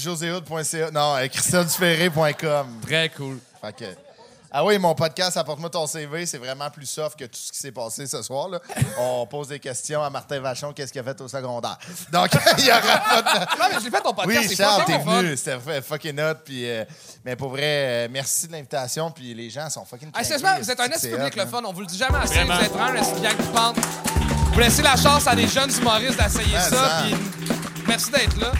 [0.93, 2.79] Non, euh, christianduféré.com.
[2.85, 3.39] Très cool.
[3.61, 4.08] Fait que-
[4.51, 7.59] Ah oui, mon podcast Apporte-moi ton CV, c'est vraiment plus soft que tout ce qui
[7.59, 8.49] s'est passé ce soir.
[8.49, 8.59] Là.
[8.97, 11.77] On pose des questions à Martin Vachon, qu'est-ce qu'il a fait au secondaire?
[12.11, 13.39] Donc, il y aura pas de...
[13.39, 16.35] Non, mais j'ai fait ton podcast, Oui, Charles, t'es venu, c'était fucking hot.
[16.43, 16.83] Puis, euh,
[17.23, 19.11] mais pour vrai, euh, merci de l'invitation.
[19.11, 20.27] Puis les gens sont fucking craqués.
[20.27, 21.61] sérieusement, vous êtes un esti public le fun.
[21.63, 22.33] On vous le dit jamais assez.
[22.33, 22.57] Vraiment.
[22.57, 23.77] Vous êtes un esti gang qui pente.
[24.51, 27.03] Vous laissez la chance à des jeunes humoristes d'essayer ça.
[27.03, 27.15] puis
[27.87, 28.51] merci d'être là.